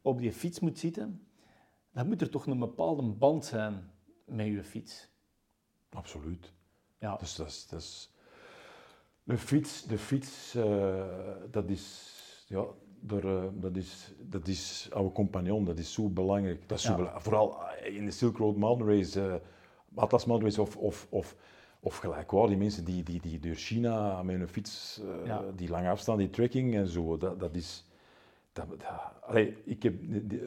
op 0.02 0.20
die 0.20 0.32
fiets 0.32 0.60
moet 0.60 0.80
zitten, 0.80 1.22
dan 1.94 2.08
moet 2.08 2.22
er 2.22 2.30
toch 2.30 2.46
een 2.46 2.60
bepaalde 2.60 3.04
band 3.04 3.46
zijn 3.46 3.92
met 4.26 4.46
je 4.46 4.64
fiets. 4.64 5.12
Absoluut. 5.94 6.52
Ja, 7.00 7.16
Dus 7.16 7.36
dat 7.36 7.48
is, 7.48 7.68
dat 7.68 7.80
is... 7.82 8.12
De 9.24 9.38
fiets, 9.38 9.84
de 9.84 9.98
fiets 9.98 10.56
eh, 10.56 11.06
dat 11.52 11.70
is... 11.70 12.12
Ja, 12.48 12.66
daar, 13.00 13.24
eh, 13.24 13.44
dat 13.54 13.76
is, 13.76 14.14
dat 14.20 14.48
is 14.48 14.88
oude 14.92 15.12
compagnon, 15.12 15.66
dat 15.66 15.78
is 15.80 15.94
zo 15.94 16.10
belangrijk. 16.10 16.68
Dat 16.70 16.78
is 16.78 16.84
zo 16.84 16.92
Ja. 16.92 16.96
bela- 16.98 17.20
Vooral 17.22 17.58
eh, 17.68 17.96
in 17.96 18.06
de 18.06 18.12
Silk 18.12 18.38
Road 18.38 18.56
Mountain 18.56 18.98
Race, 18.98 19.22
eh, 19.28 19.36
Atlas 19.96 20.26
Mountain 20.26 20.52
Race 20.56 20.62
of, 20.62 20.78
of, 20.78 21.08
of, 21.10 21.36
of 21.80 21.98
gelijkwaardig, 21.98 22.50
die 22.52 22.60
mensen 22.60 22.86
die, 22.86 23.04
die, 23.04 23.22
die 23.22 23.40
door 23.40 23.56
China 23.56 24.24
met 24.24 24.38
hun 24.38 24.48
fiets, 24.48 25.02
eh, 25.02 25.26
Ja. 25.26 25.44
die 25.56 25.70
lange 25.70 25.90
afstand, 25.90 26.20
die 26.20 26.30
trekking 26.30 26.76
en 26.76 26.88
zo, 26.88 27.18
dat, 27.18 27.40
dat 27.40 27.56
is... 27.56 27.86
Dat, 28.54 28.70
dat, 28.70 28.82
allee, 29.22 29.58
ik, 29.66 29.84
heb, 29.84 29.94
die- 30.00 30.42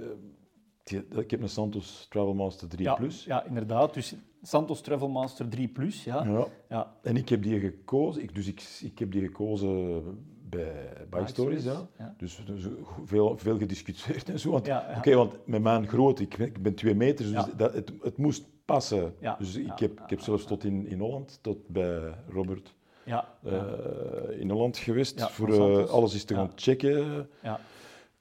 ik 0.93 1.31
heb 1.31 1.43
een 1.43 1.49
Santos 1.49 2.07
Travelmaster 2.11 2.69
3 2.69 2.83
ja, 2.85 2.95
Plus. 2.95 3.25
ja, 3.25 3.45
inderdaad. 3.45 3.95
Dus 3.95 4.15
Santos 4.43 4.81
Travelmaster 4.81 5.49
3 5.49 5.69
Plus, 5.69 6.05
ja. 6.05 6.25
Ja. 6.25 6.47
ja. 6.69 6.93
En 7.03 7.17
ik 7.17 7.29
heb 7.29 7.43
die 7.43 7.61
gekozen, 7.61 8.23
ik, 8.23 8.35
dus 8.35 8.47
ik, 8.47 8.79
ik 8.83 8.99
heb 8.99 9.13
die 9.13 9.21
gekozen 9.23 10.03
bij 10.49 11.07
Bike 11.11 11.27
Stories, 11.27 11.65
ja. 11.65 11.87
Ja. 11.99 12.15
Dus, 12.19 12.41
dus 12.47 12.65
veel, 13.05 13.39
veel 13.39 13.59
gediscussieerd 13.59 14.29
en 14.29 14.41
zo. 14.41 14.51
Want, 14.51 14.67
Ja. 14.67 14.95
Oké, 14.97 15.15
want 15.15 15.47
met 15.47 15.63
mijn 15.63 15.89
groot, 15.89 16.21
ik, 16.21 16.37
ben- 16.37 16.47
ik 16.47 16.63
ben 16.63 16.75
twee 16.75 16.95
meter, 16.95 17.25
dus 17.33 17.45
dat, 17.57 17.73
het, 17.73 17.93
het 18.03 18.17
moest 18.17 18.45
passen. 18.65 19.15
Dus 19.39 19.55
ik 19.57 19.79
heb, 19.79 20.01
ik 20.01 20.11
heb 20.11 20.21
zelfs 20.21 20.45
tot 20.45 20.65
in, 20.65 20.87
in 20.87 20.99
Holland, 21.01 21.39
tot 21.43 21.69
bij 21.69 22.15
Robert 22.29 22.75
Ja, 23.05 23.29
eh, 23.43 23.53
ja, 23.53 24.31
in 24.31 24.51
Holland 24.51 24.77
geweest, 24.77 25.23
voor 25.31 25.79
eh, 25.79 25.89
alles 25.89 26.13
eens 26.13 26.25
te 26.25 26.35
gaan 26.35 26.51
checken. 26.55 27.29
ja. 27.43 27.61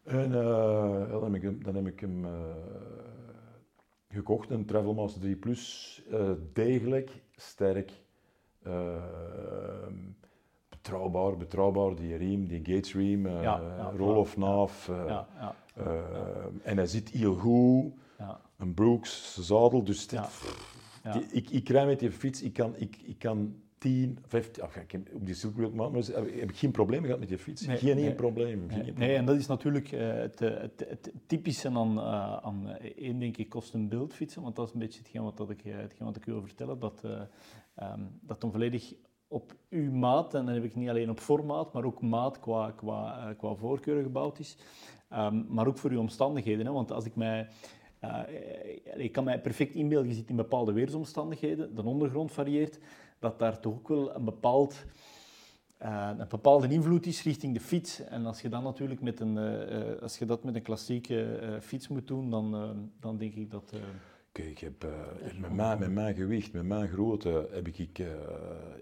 En 0.06 0.34
eh, 0.34 1.10
dan 1.10 1.24
heb 1.24 1.34
ik 1.36 1.42
hem, 1.42 1.64
dan 1.64 1.76
heb 1.76 1.88
ik 1.88 2.00
hem 2.00 2.26
eh, 2.26 2.32
gekocht, 4.10 4.50
een 4.50 4.66
Travelmaster 4.66 5.22
3 5.22 5.36
Plus. 5.36 6.02
eh, 6.12 6.32
degelijk, 6.54 7.22
sterk, 7.36 7.92
betrouwbaar, 10.70 11.38
betrouwbaar. 11.38 11.96
Die 11.96 12.16
riem, 12.16 12.48
die 12.48 12.60
Gates 12.64 12.94
riem, 12.94 13.28
Ja, 13.28 13.42
ja, 13.78 13.92
roll-off 13.98 14.38
naaf. 14.38 14.88
ja, 15.08 15.28
En 16.64 16.78
hij 16.78 16.88
zit 16.88 17.10
heel 17.10 17.36
goed. 17.36 17.94
Een 18.58 18.74
Brooks 18.74 19.38
zadel, 19.40 19.84
dus 19.84 20.08
dit- 20.08 21.34
ik, 21.36 21.50
ik 21.50 21.70
rij 21.70 21.86
met 21.86 22.00
die 22.00 22.12
fiets, 22.12 22.42
ik 22.42 22.54
kan, 22.54 22.76
ik, 22.78 22.98
ik 23.04 23.20
kan 23.20 23.56
10, 23.86 24.18
15, 24.28 24.64
af, 24.64 24.76
ik 24.76 24.92
heb, 24.92 25.14
op 25.14 25.26
die 25.26 25.36
Road 25.58 25.74
Mountain 25.74 26.26
heb, 26.26 26.40
heb 26.40 26.50
ik 26.50 26.56
geen 26.56 26.72
probleem 26.72 27.04
gehad 27.04 27.20
met 27.20 27.28
die 27.28 27.38
fiets. 27.38 27.66
Nee, 27.66 27.78
geen 27.78 27.96
nee. 27.96 28.06
één 28.06 28.16
probleem. 28.16 28.66
Nee, 28.66 28.70
één 28.70 28.78
nee, 28.78 28.86
probleem. 28.86 29.16
en 29.16 29.26
dat 29.26 29.36
is 29.36 29.48
natuurlijk 29.48 29.92
eh, 29.92 30.14
het, 30.14 30.42
eh, 30.42 30.62
het, 30.62 30.86
het 30.88 31.12
typische 31.26 31.70
aan, 31.70 32.00
eh, 32.00 32.38
aan 32.38 32.70
één, 32.96 33.20
denk 33.20 33.38
ik, 33.38 33.50
custom-build 33.50 34.14
fietsen, 34.14 34.42
want 34.42 34.56
dat 34.56 34.68
is 34.68 34.74
een 34.74 34.80
beetje 34.80 35.00
hetgeen 35.00 35.24
wat, 35.24 35.38
dat 35.38 35.50
ik, 35.50 35.62
hetgeen 35.62 36.08
wat 36.08 36.16
ik 36.16 36.26
u 36.26 36.32
wil 36.32 36.42
vertellen, 36.42 36.80
dat, 36.80 37.04
eh 37.04 37.22
ehm, 37.76 38.02
dat 38.22 38.42
dan 38.42 38.52
volledig 38.52 38.94
op 39.28 39.56
uw 39.70 39.92
maat, 39.92 40.34
en 40.34 40.46
dan 40.46 40.54
heb 40.54 40.64
ik 40.64 40.76
niet 40.76 40.90
alleen 40.90 41.10
op 41.10 41.20
formaat, 41.20 41.74
maar 41.74 41.84
ook 41.84 42.02
maat 42.02 42.40
qua, 42.40 42.72
qua, 42.72 43.34
qua 43.38 43.56
voorkeur 43.56 44.04
gebouwd 44.04 44.40
is, 44.40 44.58
Ehm, 45.10 45.44
maar 45.48 45.68
ook 45.68 45.78
voor 45.78 45.92
uw 45.92 46.00
omstandigheden. 46.00 46.66
Hè, 46.66 46.72
want 46.72 46.92
als 46.92 47.06
ik 47.06 47.16
mij... 47.16 47.48
ik 48.96 49.12
kan 49.12 49.24
mij 49.24 49.42
perfect 49.42 49.76
inbeelden, 49.76 50.10
je 50.10 50.16
zit 50.16 50.30
in 50.30 50.36
bepaalde 50.36 50.74
weersomstandigheden, 50.74 51.76
de 51.76 51.84
ondergrond 51.84 52.32
varieert, 52.32 52.80
dat 53.20 53.40
daar 53.40 53.60
toch 53.60 53.74
ook 53.74 53.88
wel 53.88 54.16
een 54.16 54.26
bepaald 54.26 54.86
eh, 55.78 56.10
een 56.18 56.28
bepaalde 56.28 56.68
invloed 56.68 57.06
is 57.06 57.24
richting 57.24 57.54
de 57.54 57.60
fiets. 57.60 58.00
En 58.00 58.26
als 58.26 58.42
je, 58.42 58.50
dan 58.50 58.64
natuurlijk 58.64 59.02
met 59.02 59.20
een, 59.20 59.38
eh, 59.38 59.92
eh, 59.92 60.02
als 60.02 60.18
je 60.18 60.26
dat 60.26 60.44
met 60.44 60.56
een 60.56 60.62
klassieke 60.62 61.58
fiets 61.62 61.88
moet 61.88 62.08
doen, 62.08 62.30
dan, 62.30 62.76
dan 63.00 63.18
denk 63.18 63.34
ik 63.34 63.52
dat... 63.52 63.72
eh, 63.74 64.48
ik 64.48 64.60
heb, 64.60 64.88
met, 65.40 65.54
mijn, 65.54 65.80
met 65.80 65.92
mijn 65.92 66.16
gewicht, 66.16 66.54
met 66.54 66.64
mijn 66.66 66.88
grootte, 66.88 67.48
heb 67.52 67.68
ik, 67.68 67.78
ik, 67.78 68.02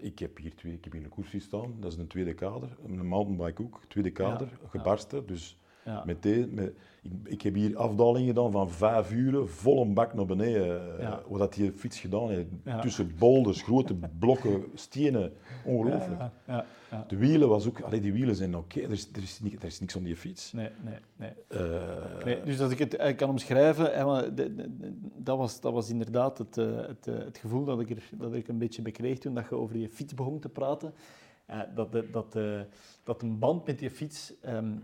ik 0.00 0.18
heb 0.18 0.36
hier 0.36 0.54
twee, 0.54 0.72
ik 0.72 0.84
heb 0.84 0.92
hier 0.92 1.04
een 1.04 1.08
koers 1.08 1.34
staan, 1.38 1.74
dat 1.80 1.92
is 1.92 1.98
een 1.98 2.06
tweede 2.06 2.34
kader, 2.34 2.68
een 2.84 3.06
mountainbike 3.06 3.62
ook, 3.62 3.80
tweede 3.88 4.10
kader, 4.10 4.48
ja, 4.62 4.68
gebarsten, 4.68 5.26
dus 5.26 5.58
ja. 5.84 6.02
met, 6.06 6.24
met 6.54 6.72
ik, 7.02 7.12
ik, 7.24 7.42
heb 7.42 7.54
hier 7.54 7.76
afdaling 7.76 8.26
gedaan 8.26 8.50
van 8.50 8.70
vijf 8.70 9.12
uur, 9.12 9.46
vol 9.46 9.82
een 9.82 9.94
bak 9.94 10.14
naar 10.14 10.26
beneden. 10.26 11.00
Ja. 11.00 11.22
Wat 11.28 11.38
dat 11.38 11.54
die 11.54 11.72
fiets 11.72 12.00
gedaan 12.00 12.30
heeft. 12.30 12.48
Tussen 12.80 13.14
boulders, 13.18 13.62
grote 13.62 13.94
blokken, 14.18 14.64
stenen. 14.74 15.32
Ongelooflijk. 15.64 16.20
Ja, 16.46 16.64
de 17.08 17.16
wielen 17.16 17.48
was 17.48 17.66
ook... 17.66 17.80
Allee, 17.80 18.00
die 18.00 18.12
wielen 18.12 18.36
zijn 18.36 18.56
oké. 18.56 18.80
Er, 18.80 18.90
is, 18.90 19.08
er, 19.12 19.22
is 19.22 19.40
niks, 19.40 19.56
er 19.56 19.64
is 19.64 19.80
niks 19.80 19.96
aan 19.96 20.02
die 20.02 20.16
fiets. 20.16 20.52
Nee, 20.52 20.68
nee, 20.84 20.98
nee. 21.16 21.32
Uh, 21.48 22.24
nee 22.24 22.42
dus 22.42 22.60
als 22.60 22.72
ik 22.72 22.78
het 22.78 23.14
kan 23.14 23.28
omschrijven... 23.28 23.84
Hè, 23.94 24.34
dat, 25.16 25.38
was, 25.38 25.60
dat 25.60 25.72
was 25.72 25.90
inderdaad 25.90 26.38
het, 26.38 26.58
eh, 26.58 26.76
het, 26.76 27.06
eh, 27.06 27.14
het 27.18 27.38
gevoel 27.38 27.64
dat 27.64 27.80
ik, 27.80 27.90
er, 27.90 28.08
dat 28.12 28.34
ik 28.34 28.48
een 28.48 28.58
beetje 28.58 28.82
bekreeg 28.82 29.18
toen 29.18 29.34
dat 29.34 29.48
je 29.48 29.54
over 29.54 29.74
die 29.74 29.88
fiets 29.88 30.14
begon 30.14 30.38
te 30.38 30.48
praten. 30.48 30.94
Uh, 31.50 31.60
dat, 31.74 31.92
dat, 32.12 32.38
dat 33.02 33.22
een 33.22 33.38
band 33.38 33.66
met 33.66 33.78
die 33.78 33.90
fiets... 33.90 34.32
Um, 34.46 34.82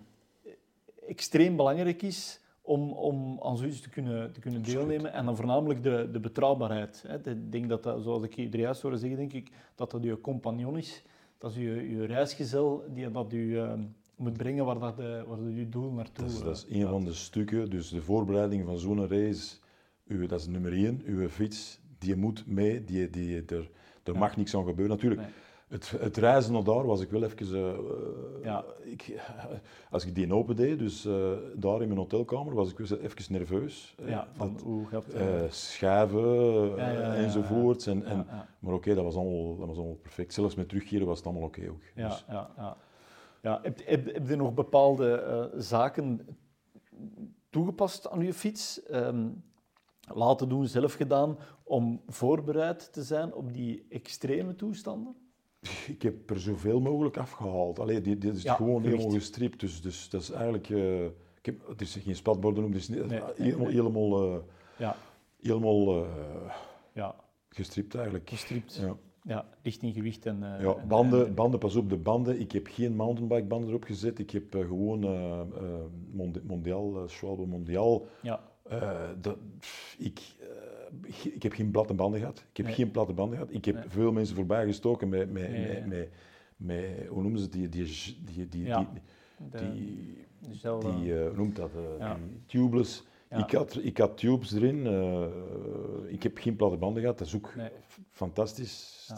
extreem 1.10 1.56
belangrijk 1.56 2.02
is 2.02 2.40
om, 2.62 2.92
om 2.92 3.38
aan 3.42 3.56
zoiets 3.56 3.80
te 3.80 3.88
kunnen, 3.88 4.32
te 4.32 4.40
kunnen 4.40 4.62
deelnemen. 4.62 5.12
En 5.12 5.24
dan 5.24 5.36
voornamelijk 5.36 5.82
de, 5.82 6.08
de 6.12 6.20
betrouwbaarheid. 6.20 7.04
Hè. 7.06 7.30
Ik 7.30 7.52
denk 7.52 7.68
dat, 7.68 7.82
dat, 7.82 8.02
zoals 8.02 8.24
ik 8.24 8.34
je 8.34 8.48
juist 8.48 8.82
hoorde 8.82 8.96
zeggen, 8.96 9.18
denk 9.18 9.32
ik 9.32 9.50
dat 9.74 9.90
dat 9.90 10.02
je 10.02 10.20
compagnon 10.20 10.76
is. 10.76 11.02
Dat 11.38 11.50
is 11.50 11.56
je, 11.56 11.90
je 11.90 12.04
reisgezel 12.04 12.84
die 12.94 13.10
dat 13.10 13.32
u 13.32 13.38
uh, 13.38 13.72
moet 14.16 14.36
brengen 14.36 14.64
waar, 14.64 14.78
dat, 14.78 14.96
de, 14.96 15.24
waar 15.26 15.38
dat 15.38 15.54
je 15.54 15.68
doel 15.68 15.92
naartoe. 15.92 16.24
Dat 16.24 16.34
is, 16.34 16.40
dat 16.40 16.56
is 16.56 16.76
een 16.76 16.88
van 16.88 17.04
de 17.04 17.12
stukken. 17.12 17.70
Dus 17.70 17.88
de 17.88 18.02
voorbereiding 18.02 18.64
van 18.64 18.78
zo'n 18.78 19.08
race, 19.08 19.56
u, 20.06 20.26
dat 20.26 20.40
is 20.40 20.46
nummer 20.46 20.72
één. 20.72 21.02
Uw 21.04 21.28
fiets, 21.28 21.80
die 21.98 22.16
moet 22.16 22.46
mee. 22.46 22.84
Die, 22.84 23.10
die, 23.10 23.44
er, 23.44 23.70
er 24.02 24.18
mag 24.18 24.36
niks 24.36 24.54
aan 24.54 24.64
gebeuren. 24.64 24.96
Natuurlijk. 24.96 25.22
Het, 25.70 25.90
het, 25.90 26.16
reizen 26.16 26.52
naar 26.52 26.64
daar 26.64 26.86
was 26.86 27.00
ik 27.00 27.10
wel 27.10 27.22
even... 27.22 27.56
Uh, 27.56 27.78
ja. 28.42 28.64
ik, 28.82 29.20
als 29.90 30.06
ik 30.06 30.14
die 30.14 30.34
open 30.34 30.56
deed, 30.56 30.78
dus 30.78 31.06
uh, 31.06 31.32
daar 31.54 31.80
in 31.80 31.86
mijn 31.88 32.00
hotelkamer, 32.00 32.54
was 32.54 32.70
ik 32.70 32.78
even 32.78 33.32
nerveus. 33.32 33.94
Ja, 34.04 34.28
van 34.32 34.52
dat, 34.52 34.62
hoe 34.62 34.86
gaat 34.86 35.04
het? 35.12 35.54
Schuiven 35.54 36.76
ja, 36.76 37.14
enzovoorts. 37.14 37.86
En, 37.86 38.04
en, 38.04 38.26
Maar 38.58 38.74
oké, 38.74 38.94
dat, 38.94 39.04
was 39.04 39.14
allemaal, 39.14 39.56
dat 39.56 39.66
was 39.66 39.76
allemaal 39.76 39.94
perfect. 39.94 40.34
Zelfs 40.34 40.54
met 40.54 40.68
terugkeren 40.68 41.06
was 41.06 41.16
het 41.16 41.26
allemaal 41.26 41.46
oké 41.46 41.68
ook. 41.70 41.82
Ja, 41.94 42.08
dus. 42.08 42.24
ja, 42.28 42.50
ja. 42.56 42.76
ja 43.42 43.60
heb, 43.62 43.80
heb, 43.84 44.12
heb 44.14 44.28
je 44.28 44.36
nog 44.36 44.54
bepaalde 44.54 45.24
uh, 45.54 45.60
zaken 45.60 46.26
toegepast 47.50 48.08
aan 48.08 48.24
je 48.24 48.34
fiets? 48.34 48.80
Um, 48.90 49.44
laten 50.14 50.48
doen, 50.48 50.66
zelf 50.66 50.92
gedaan, 50.92 51.38
om 51.62 52.02
voorbereid 52.06 52.92
te 52.92 53.02
zijn 53.02 53.34
op 53.34 53.52
die 53.52 53.86
extreme 53.88 54.54
toestanden? 54.54 55.29
Ik 55.86 56.02
heb 56.02 56.30
er 56.30 56.40
zoveel 56.40 56.80
mogelijk 56.80 57.16
afgehaald. 57.16 57.78
Allee, 57.78 58.00
dit, 58.00 58.20
dit 58.20 58.36
is 58.36 58.44
gewoon 58.44 58.82
helemaal 58.82 59.10
gestript. 59.10 59.60
Dus, 59.60 59.80
dus 59.80 60.08
dat 60.08 60.20
is 60.20 60.30
eigenlijk... 60.30 60.68
Uh, 60.68 61.04
ik 61.04 61.46
heb, 61.46 61.68
het 61.68 61.80
is 61.80 61.96
geen 61.96 62.16
spatborden 62.16 62.64
het 62.64 62.74
is 62.74 62.88
nee, 62.88 63.20
helemaal, 63.36 63.66
helemaal, 63.66 64.34
uh, 64.34 64.38
ja. 64.78 64.96
helemaal 65.40 66.04
uh, 66.04 66.08
ja. 66.92 67.14
gestript 67.48 67.94
eigenlijk. 67.94 68.28
Gestript. 68.28 68.74
Ja. 68.74 68.96
Ja, 69.22 69.46
richting 69.62 69.94
gewicht 69.94 70.26
en... 70.26 70.38
Ja, 70.60 70.74
banden, 70.86 71.26
en, 71.26 71.34
banden, 71.34 71.60
pas 71.60 71.76
op 71.76 71.88
de 71.88 71.96
banden. 71.96 72.40
Ik 72.40 72.52
heb 72.52 72.66
geen 72.66 72.96
mountainbike 72.96 73.46
banden 73.46 73.68
erop 73.68 73.84
gezet. 73.84 74.18
Ik 74.18 74.30
heb 74.30 74.44
gewoon 74.52 75.00
mondiaal, 76.46 77.08
Schwalbe 77.08 77.46
Mondiaal. 77.46 78.06
Ja. 78.20 78.40
Dat, 79.20 79.36
ik, 79.98 80.20
ik 81.22 81.42
heb 81.42 81.52
geen 81.52 81.70
platte 81.70 81.94
banden 81.94 82.20
gehad. 82.20 82.44
Ik 82.52 82.56
heb 82.56 82.74
geen 82.74 82.90
platte 82.90 83.12
banden 83.12 83.38
gehad. 83.38 83.54
Ik 83.54 83.64
heb 83.64 83.84
veel 83.88 84.12
mensen 84.12 84.36
voorbij 84.36 84.66
gestoken 84.66 85.08
met, 85.08 85.32
met, 85.32 85.50
met, 85.50 85.86
met, 85.86 86.08
met, 86.56 87.06
hoe 87.08 87.22
noemen 87.22 87.40
ze 87.40 87.48
die, 87.48 87.68
die, 87.68 88.16
die, 88.24 88.48
die, 88.48 88.64
ja, 88.64 88.88
die, 89.38 89.72
die, 89.72 90.16
die 90.50 91.12
uh, 91.12 91.26
hoe 91.26 91.36
noemt 91.36 91.56
dat, 91.56 91.70
uh, 91.76 91.98
ja. 91.98 92.14
die 92.14 92.42
tubeless. 92.46 93.04
Ik, 93.28 93.50
had, 93.50 93.78
ik 93.82 93.98
had 93.98 94.18
tubes 94.18 94.52
erin. 94.52 94.86
Uh, 94.86 95.24
ik 96.12 96.22
heb 96.22 96.38
geen 96.38 96.56
platte 96.56 96.76
banden 96.76 97.02
gehad. 97.02 97.18
Dat 97.18 97.26
is 97.26 97.34
ook 97.34 97.52
fantastisch. 98.10 99.08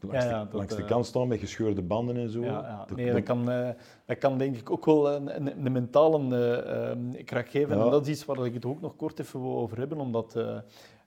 Langs, 0.00 0.24
ja, 0.24 0.30
ja, 0.30 0.44
de, 0.44 0.56
langs 0.56 0.76
de 0.76 0.84
kant 0.84 1.06
staan 1.06 1.28
met 1.28 1.38
gescheurde 1.38 1.82
banden 1.82 2.16
en 2.16 2.30
zo. 2.30 2.44
Ja, 2.44 2.86
nee, 2.94 3.12
dat, 3.12 3.22
kan, 3.22 3.50
uh, 3.50 3.68
dat 4.04 4.18
kan 4.18 4.38
denk 4.38 4.56
ik 4.56 4.70
ook 4.70 4.84
wel 4.84 5.12
een, 5.12 5.36
een, 5.36 5.66
een 5.66 5.72
mentale 5.72 6.96
uh, 7.14 7.24
kracht 7.24 7.50
geven. 7.50 7.72
En 7.72 7.90
dat 7.90 8.06
is 8.06 8.12
iets 8.12 8.24
waar 8.24 8.46
ik 8.46 8.54
het 8.54 8.64
ook 8.64 8.80
nog 8.80 8.96
kort 8.96 9.18
even 9.18 9.40
over 9.40 9.78
hebben, 9.78 9.98
omdat 9.98 10.34
uh, 10.36 10.58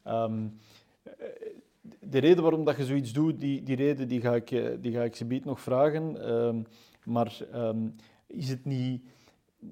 Um, 0.09 0.57
de 1.99 2.17
reden 2.17 2.43
waarom 2.43 2.63
dat 2.63 2.77
je 2.77 2.85
zoiets 2.85 3.13
doet, 3.13 3.39
die, 3.39 3.63
die 3.63 3.75
reden 3.75 4.07
die 4.07 4.21
ga 4.21 4.35
ik, 4.35 4.51
eh, 4.51 4.69
die 4.79 4.91
ga 4.91 5.03
ik 5.03 5.15
ze 5.15 5.41
nog 5.43 5.61
vragen. 5.61 6.33
Um, 6.33 6.65
maar 7.05 7.37
um, 7.53 7.95
is 8.27 8.49
het 8.49 8.65
niet, 8.65 9.03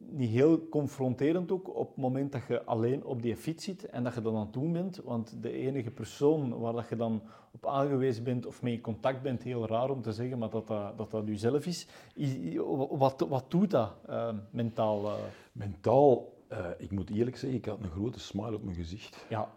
niet 0.10 0.30
heel 0.30 0.67
confronterend 0.69 1.52
ook 1.52 1.76
op 1.76 1.88
het 1.88 1.97
moment 1.97 2.32
dat 2.32 2.41
je 2.47 2.63
alleen 2.63 3.06
op 3.06 3.21
die 3.21 3.36
fiets 3.36 3.63
zit 3.63 3.86
en 3.86 4.04
dat 4.04 4.13
je 4.13 4.21
dan 4.21 4.36
aan 4.36 4.41
het 4.41 4.54
doen 4.54 4.71
bent? 4.71 5.02
Want 5.04 5.43
de 5.43 5.52
enige 5.52 5.91
persoon 5.91 6.60
waar 6.60 6.73
dat 6.73 6.89
je 6.89 6.95
dan 6.95 7.21
op 7.52 7.67
aangewezen 7.67 8.23
bent 8.23 8.45
of 8.45 8.62
mee 8.62 8.73
in 8.73 8.82
contact 8.82 9.21
bent, 9.21 9.43
heel 9.43 9.67
raar 9.67 9.89
om 9.89 10.02
te 10.02 10.12
zeggen, 10.12 10.38
maar 10.38 10.50
dat 10.50 10.67
dat, 10.67 10.97
dat, 10.97 11.12
dat 11.12 11.28
jezelf 11.28 11.65
is. 11.65 11.88
is 12.15 12.56
wat, 12.89 13.26
wat 13.30 13.52
doet 13.52 13.71
dat 13.71 13.93
uh, 14.10 14.34
mentaal? 14.52 15.06
Uh? 15.06 15.13
Mentaal, 15.52 16.34
uh, 16.52 16.67
ik 16.78 16.91
moet 16.91 17.10
eerlijk 17.10 17.38
zeggen, 17.38 17.60
ik 17.60 17.65
had 17.65 17.80
een 17.80 17.89
grote 17.89 18.19
smile 18.19 18.56
op 18.56 18.63
mijn 18.63 18.76
gezicht. 18.76 19.26
Ja. 19.30 19.50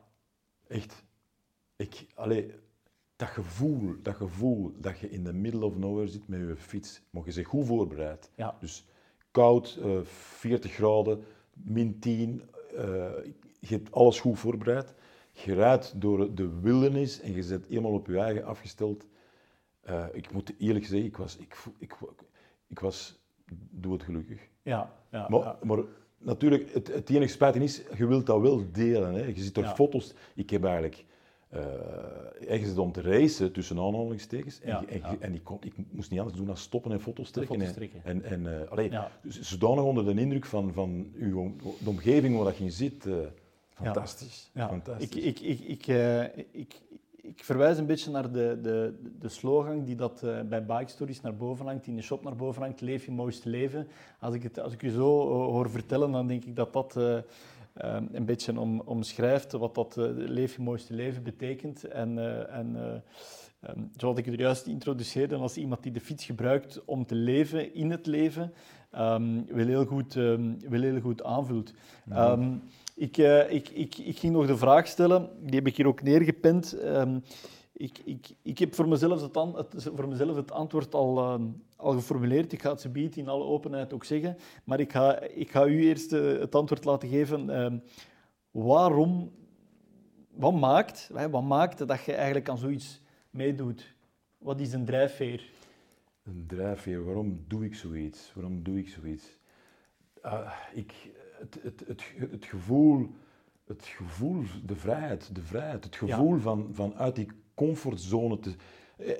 Echt. 0.70 1.04
Ik, 1.76 2.06
allee, 2.14 2.54
dat 3.16 3.28
gevoel, 3.28 3.94
dat 4.02 4.14
gevoel 4.14 4.72
dat 4.76 4.98
je 4.98 5.10
in 5.10 5.24
de 5.24 5.32
middle 5.32 5.64
of 5.64 5.76
nowhere 5.76 6.08
zit 6.08 6.28
met 6.28 6.40
je 6.40 6.56
fiets, 6.56 7.02
mag 7.10 7.24
je 7.24 7.32
zich 7.32 7.46
goed 7.46 7.66
voorbereid. 7.66 8.30
Ja. 8.34 8.56
Dus 8.60 8.86
koud, 9.30 9.78
uh, 9.80 9.96
eh, 9.96 10.04
40 10.04 10.72
graden, 10.72 11.24
min 11.52 11.98
10, 11.98 12.42
uh, 12.74 13.06
eh, 13.06 13.24
je 13.60 13.74
hebt 13.74 13.92
alles 13.92 14.20
goed 14.20 14.38
voorbereid. 14.38 14.94
Je 15.32 15.54
rijdt 15.54 16.00
door 16.00 16.34
de 16.34 16.60
wildernis 16.60 17.20
en 17.20 17.32
je 17.32 17.42
zit 17.42 17.66
helemaal 17.66 17.92
op 17.92 18.06
je 18.06 18.18
eigen 18.18 18.44
afgesteld. 18.44 19.06
Uh, 19.88 20.06
ik 20.12 20.32
moet 20.32 20.52
eerlijk 20.58 20.84
zeggen, 20.84 21.08
ik 21.08 21.16
was, 21.16 21.36
ik, 21.36 21.56
ik, 21.78 21.96
ik 22.66 22.78
was 22.78 23.20
doodgelukkig. 23.70 24.48
Ja, 24.62 24.96
ja, 25.10 25.28
maar, 25.28 25.40
ja. 25.40 25.58
maar 25.62 25.78
natuurlijk, 26.20 26.72
het, 26.74 26.94
het 26.94 27.10
enige 27.10 27.32
spijtig 27.32 27.62
is, 27.62 27.82
je 27.96 28.06
wilt 28.06 28.26
dat 28.26 28.40
wel 28.40 28.64
delen. 28.72 29.14
Hè. 29.14 29.24
Je 29.24 29.42
ziet 29.42 29.56
er 29.56 29.68
foto's. 29.68 30.14
Ik 30.34 30.50
heb 30.50 30.64
eigenlijk 30.64 31.04
uh, 31.54 32.50
ergens 32.50 32.78
om 32.78 32.92
te 32.92 33.00
racen, 33.00 33.52
tussen 33.52 33.78
aanhalingstekens. 33.78 34.60
En, 34.60 34.88
en, 34.88 35.02
en 35.20 35.34
ik, 35.34 35.44
kon, 35.44 35.58
ik, 35.60 35.72
moest 35.90 36.10
niet 36.10 36.18
anders 36.18 36.38
doen 36.38 36.46
dan 36.46 36.56
stoppen 36.56 36.92
en 36.92 37.00
foto's 37.00 37.30
trekken. 37.30 38.04
En, 38.04 38.24
en 38.24 38.44
uh, 38.44 38.70
allee, 38.70 38.90
dus 39.22 39.40
zodanig 39.40 39.84
onder 39.84 40.04
de 40.04 40.20
indruk 40.20 40.46
van, 40.46 40.72
van 40.72 41.12
uw, 41.14 41.56
de 41.78 41.88
omgeving 41.88 42.36
waar 42.36 42.54
je 42.58 42.64
in 42.64 42.72
zit. 42.72 43.06
Uh, 43.06 43.16
fantastisch. 43.74 44.50
fantastisch. 44.54 45.08
Ik, 45.08 45.14
ik, 45.14 45.40
ik, 45.40 45.60
ik, 45.60 45.86
ik, 46.52 46.74
ik 47.40 47.46
verwijs 47.46 47.78
een 47.78 47.86
beetje 47.86 48.10
naar 48.10 48.32
de, 48.32 48.58
de, 48.62 48.94
de 49.18 49.28
slogan 49.28 49.84
die 49.84 49.96
dat 49.96 50.22
uh, 50.24 50.40
bij 50.40 50.64
Bike 50.64 50.90
Stories 50.90 51.20
naar 51.20 51.36
boven 51.36 51.66
hangt, 51.66 51.86
in 51.86 51.96
de 51.96 52.02
shop 52.02 52.22
naar 52.22 52.36
boven 52.36 52.62
hangt, 52.62 52.80
leef 52.80 53.04
je 53.04 53.10
mooiste 53.10 53.48
leven. 53.48 53.88
Als 54.18 54.34
ik, 54.34 54.42
het, 54.42 54.60
als 54.60 54.72
ik 54.72 54.82
je 54.82 54.90
zo 54.90 55.22
uh, 55.22 55.32
hoor 55.32 55.70
vertellen, 55.70 56.12
dan 56.12 56.26
denk 56.26 56.44
ik 56.44 56.56
dat 56.56 56.72
dat 56.72 56.94
uh, 56.98 57.18
een 58.12 58.24
beetje 58.24 58.60
om, 58.60 58.80
omschrijft 58.80 59.52
wat 59.52 59.74
dat 59.74 59.96
leef 60.16 60.56
je 60.56 60.62
mooiste 60.62 60.94
leven 60.94 61.22
betekent. 61.22 61.84
En, 61.84 62.18
en 62.50 63.02
um, 63.68 63.90
zoals 63.96 64.18
ik 64.18 64.24
het 64.24 64.38
juist 64.38 64.66
introduceerde, 64.66 65.36
als 65.36 65.56
iemand 65.56 65.82
die 65.82 65.92
de 65.92 66.00
fiets 66.00 66.24
gebruikt 66.24 66.84
om 66.84 67.06
te 67.06 67.14
leven 67.14 67.74
in 67.74 67.90
het 67.90 68.06
leven, 68.06 68.52
um, 68.98 69.46
wil, 69.46 69.66
heel 69.66 69.84
goed, 69.84 70.14
um, 70.14 70.58
wil 70.68 70.82
heel 70.82 71.00
goed 71.00 71.22
aanvult. 71.22 71.72
Mm 72.04 72.62
ik, 73.00 73.16
uh, 73.16 73.52
ik, 73.52 73.68
ik, 73.68 73.98
ik 73.98 74.18
ging 74.18 74.32
nog 74.32 74.46
de 74.46 74.56
vraag 74.56 74.86
stellen, 74.86 75.30
die 75.40 75.54
heb 75.54 75.66
ik 75.66 75.76
hier 75.76 75.86
ook 75.86 76.02
neergepend. 76.02 76.84
Um, 76.84 77.22
ik, 78.42 78.58
heb 78.58 78.74
voor 78.74 78.88
mezelf 78.88 79.20
het, 79.22 79.34
het, 79.34 79.90
voor 79.94 80.08
mezelf 80.08 80.36
het 80.36 80.52
antwoord 80.52 80.94
al, 80.94 81.18
uh, 81.18 81.46
al 81.76 81.92
geformuleerd. 81.92 82.52
Ik 82.52 82.62
ga 82.62 82.70
het 82.70 82.92
bieden 82.92 83.18
in 83.18 83.28
alle 83.28 83.44
openheid 83.44 83.92
ook 83.92 84.04
zeggen. 84.04 84.36
Maar 84.64 84.80
ik 84.80 84.92
ga, 84.92 85.18
ga 85.34 85.66
u 85.66 85.82
eerst 85.86 86.12
uh, 86.12 86.38
het 86.38 86.54
antwoord 86.54 86.84
laten 86.84 87.08
geven. 87.08 87.50
Uh, 87.50 87.80
waarom, 88.50 89.32
wat 90.30 90.54
maakt, 90.54 91.10
wat 91.30 91.42
maakt 91.42 91.86
dat 91.88 92.04
je 92.04 92.12
eigenlijk 92.12 92.48
aan 92.48 92.58
zoiets 92.58 93.00
meedoet? 93.30 93.94
Wat 94.38 94.60
is 94.60 94.72
een 94.72 94.84
drijfveer? 94.84 95.50
Een 96.22 96.44
drijfveer, 96.46 97.04
waarom 97.04 97.44
doe 97.48 97.64
ik 97.64 97.74
zoiets? 97.74 98.32
Waarom 98.34 98.62
doe 98.62 98.78
ik 98.78 98.88
zoiets? 98.88 99.38
Uh, 100.24 100.52
ik, 100.74 100.92
het, 101.40 101.58
het, 101.62 101.84
het, 101.86 102.02
het, 102.30 102.44
gevoel, 102.44 103.06
het 103.66 103.84
gevoel, 103.84 104.42
de 104.64 104.74
vrijheid, 104.76 105.34
de 105.34 105.42
vrijheid, 105.42 105.84
het 105.84 105.96
gevoel 105.96 106.38
van, 106.38 106.68
van 106.72 106.94
uit 106.94 107.14
die 107.16 107.28
comfortzone 107.54 108.38
te... 108.38 108.50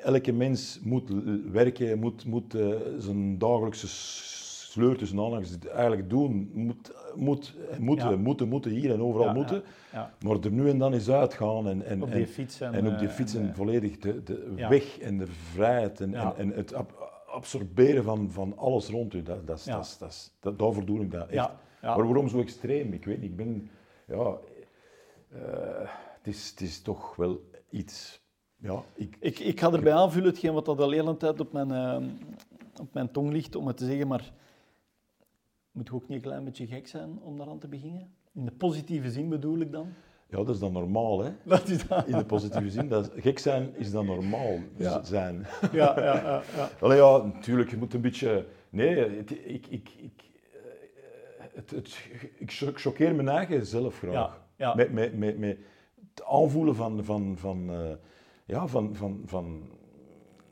Elke 0.02 0.32
mens 0.32 0.80
moet 0.82 1.10
werken, 1.52 1.98
moet, 1.98 2.24
moet 2.26 2.54
uh, 2.54 2.74
zijn 2.98 3.38
dagelijkse 3.38 3.88
sleur 3.88 4.96
tussen 4.96 5.18
aanhalingstekens 5.18 5.72
eigenlijk 5.72 6.10
doen, 6.10 6.50
moet, 6.54 6.92
moet, 7.14 7.54
moeten, 7.78 8.10
Ja. 8.10 8.16
moeten, 8.16 8.48
moeten, 8.48 8.70
hier 8.70 8.92
en 8.92 9.00
overal 9.02 9.26
Ja, 9.26 9.32
moeten. 9.32 9.62
Ja. 9.92 10.14
Maar 10.24 10.36
er 10.40 10.50
nu 10.52 10.68
en 10.68 10.78
dan 10.78 10.92
eens 10.92 11.10
uitgaan 11.10 11.68
en, 11.68 11.82
en, 11.82 12.02
Op 12.02 12.10
die 12.12 12.20
en, 12.20 12.28
fiets 12.28 12.60
en, 12.60 12.72
en 12.72 12.86
op 12.92 12.98
die 12.98 13.08
eh, 13.08 13.14
fiets 13.14 13.34
en, 13.34 13.42
en 13.42 13.48
eh, 13.48 13.54
volledig 13.54 13.98
de, 13.98 14.22
de 14.22 14.52
weg 14.68 14.98
en 14.98 15.18
de 15.18 15.26
vrijheid 15.26 16.00
en, 16.00 16.14
en, 16.14 16.32
en 16.36 16.48
het 16.50 16.74
ab- 16.74 17.24
absorberen 17.32 18.04
van, 18.04 18.30
van 18.30 18.56
alles 18.58 18.88
rond 18.88 19.14
u, 19.14 19.22
dat, 19.22 19.46
dat, 19.46 19.64
dat, 19.66 19.96
dat, 19.98 20.32
dat, 20.40 20.58
daarvoor 20.58 20.84
doe 20.84 21.00
ik 21.00 21.10
dat 21.10 21.28
echt. 21.28 21.50
Ja, 21.82 21.88
ja. 21.88 21.96
Maar 21.96 22.04
waarom 22.06 22.28
zo 22.28 22.40
extreem? 22.40 22.92
Ik 22.92 23.04
weet 23.04 23.20
niet, 23.20 23.30
ik 23.30 23.36
ben, 23.36 23.70
ja, 24.06 24.36
eh, 25.28 25.88
het, 26.18 26.26
is, 26.26 26.50
het 26.50 26.60
is 26.60 26.82
toch 26.82 27.16
wel 27.16 27.40
iets, 27.70 28.20
ja, 28.56 28.82
ik, 28.94 29.16
Ik, 29.20 29.38
ik 29.38 29.60
ga 29.60 29.72
erbij 29.72 29.92
aanvullen 29.94 30.28
hetgeen 30.28 30.52
wat 30.52 30.64
dat 30.64 30.80
al 30.80 30.90
heel 30.90 31.08
een 31.08 31.16
tijd 31.16 31.40
op 31.40 31.52
mijn, 31.52 31.70
eh, 31.70 32.06
op 32.80 32.94
mijn 32.94 33.10
tong 33.10 33.32
ligt 33.32 33.54
om 33.56 33.66
het 33.66 33.76
te 33.76 33.84
zeggen, 33.86 34.08
maar 34.08 34.32
moet 35.72 35.86
je 35.88 35.94
ook 35.94 36.08
niet 36.08 36.16
een 36.16 36.22
klein 36.24 36.44
beetje 36.44 36.66
gek 36.66 36.86
zijn 36.88 37.18
om 37.22 37.36
daaraan 37.36 37.58
te 37.58 37.68
beginnen? 37.68 38.14
In 38.34 38.44
de 38.44 38.52
positieve 38.52 39.10
zin 39.10 39.28
bedoel 39.28 39.58
ik 39.58 39.72
dan? 39.72 39.86
ja, 40.28 40.36
dat 40.36 40.48
is 40.48 40.58
dan 40.58 40.72
normaal, 40.72 41.20
hè. 41.24 41.30
Dat 41.44 41.68
is 41.68 41.86
dat. 41.88 42.06
In 42.06 42.16
de 42.18 42.24
positieve 42.24 42.70
zin, 42.70 42.88
dat 42.88 43.12
is- 43.14 43.22
gek 43.22 43.38
zijn 43.38 43.74
is 43.76 43.90
dan 43.90 44.06
normaal 44.06 44.58
Ja. 44.76 45.02
z- 45.02 45.08
zijn. 45.08 45.46
Ja, 45.72 46.00
ja, 46.00 46.14
ja. 46.16 46.42
ja. 46.56 46.68
Allee, 46.80 46.96
ja, 46.98 47.16
natuurlijk, 47.22 47.70
je 47.70 47.76
moet 47.76 47.94
een 47.94 48.00
beetje... 48.00 48.46
Nee, 48.70 49.18
ik, 49.18 49.30
ik, 49.30 49.66
ik, 49.66 49.88
het, 51.54 51.70
het, 51.70 52.08
ik 52.38 52.52
cho- 52.52 52.66
ik 52.68 52.78
choqueer 52.78 53.14
mijn 53.14 53.28
eigen 53.28 53.66
zelf 53.66 53.98
graag. 53.98 54.12
Ja, 54.12 54.36
ja. 54.56 54.74
Met, 54.74 54.92
met, 54.92 55.18
met, 55.18 55.38
met 55.38 55.58
het 56.14 56.24
aanvoelen 56.24 56.74
van, 56.74 57.04
van, 57.04 57.36
van, 57.38 57.70
eh, 57.70 57.90
ja, 58.44 58.66
van, 58.66 58.96
van, 58.96 59.22
van 59.24 59.70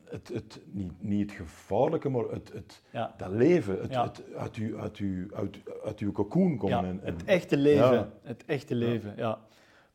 het, 0.05 0.29
het, 0.29 0.61
niet, 0.67 0.93
niet 1.03 1.31
het 1.31 1.39
gevaarlijke, 1.41 2.09
maar 2.09 2.25
het, 2.25 2.53
het, 2.53 2.83
Ja. 2.93 3.15
dat 3.17 3.31
leven, 3.31 3.81
het, 3.81 3.93
Ja. 3.93 4.03
het 4.05 4.23
uit, 4.37 4.55
uw, 4.57 4.79
uit, 4.79 4.97
uw, 4.97 5.35
uit, 5.35 5.59
uit 5.85 5.99
uw 5.99 6.13
cocoon 6.13 6.57
komen. 6.57 6.77
Ja, 6.79 6.85
en, 6.85 7.01
en- 7.03 7.13
het 7.15 7.25
echte 7.25 7.57
leven. 7.57 8.13
Het 8.23 8.45
echte 8.45 8.75
leven, 8.75 9.15
ja. 9.17 9.39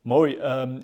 Mooi. 0.00 0.36
Ehm, 0.36 0.80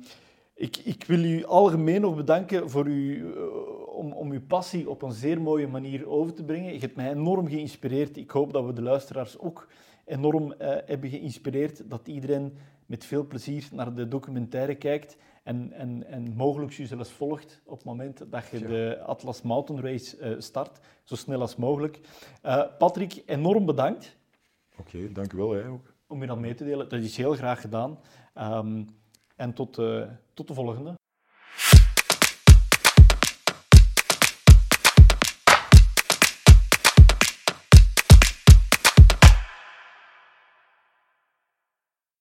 ik, 0.63 0.77
ik 0.77 1.05
wil 1.05 1.25
u 1.25 1.45
algemeen 1.45 2.01
nog 2.01 2.17
bedanken 2.17 2.71
voor 2.71 2.87
u, 2.87 3.33
eh, 3.35 3.43
om, 3.87 4.13
om 4.13 4.31
uw 4.31 4.47
passie 4.47 4.91
op 4.91 5.03
een 5.03 5.13
zeer 5.13 5.41
mooie 5.41 5.67
manier 5.69 6.09
over 6.09 6.35
te 6.35 6.45
brengen. 6.45 6.73
Je 6.73 6.79
hebt 6.79 6.97
mij 6.97 7.11
enorm 7.11 7.49
geïnspireerd. 7.49 8.17
Ik 8.17 8.31
hoop 8.31 8.53
dat 8.53 8.65
we 8.65 8.73
de 8.73 8.83
luisteraars 8.83 9.39
ook 9.39 9.69
enorm 10.05 10.53
eh, 10.53 10.77
hebben 10.87 11.11
geïnspireerd. 11.11 11.91
Dat 11.91 12.09
iedereen 12.09 12.57
met 12.87 13.05
veel 13.05 13.27
plezier 13.27 13.69
naar 13.73 13.95
de 13.95 14.09
documentaire 14.09 14.75
kijkt 14.75 15.17
en, 15.43 15.73
en, 15.73 16.07
en 16.07 16.33
mogelijk 16.37 16.73
je 16.73 16.87
zelfs 16.87 17.11
volgt 17.11 17.61
op 17.65 17.77
het 17.77 17.85
moment 17.85 18.25
dat 18.31 18.49
je 18.51 18.59
Ja. 18.59 18.67
de 18.67 19.01
Atlas 19.07 19.43
Mountain 19.43 19.83
Race 19.83 20.17
eh, 20.17 20.35
start, 20.39 20.79
zo 21.05 21.15
snel 21.15 21.41
als 21.41 21.57
mogelijk. 21.57 22.01
Patrick, 22.79 23.23
enorm 23.27 23.67
bedankt 23.67 24.17
Oké, 24.79 25.13
dank 25.13 25.33
u 25.33 25.37
wel, 25.37 25.65
ook. 25.65 25.95
om 26.07 26.21
je 26.21 26.27
dat 26.27 26.39
mee 26.39 26.55
te 26.55 26.65
delen. 26.65 26.89
Dat 26.89 27.01
is 27.03 27.17
heel 27.17 27.35
graag 27.35 27.61
gedaan. 27.61 27.99
Ehm, 28.35 28.85
en 29.37 29.53
tot, 29.53 29.79
tot 30.35 30.49
de 30.49 30.55
volgende. 30.55 30.99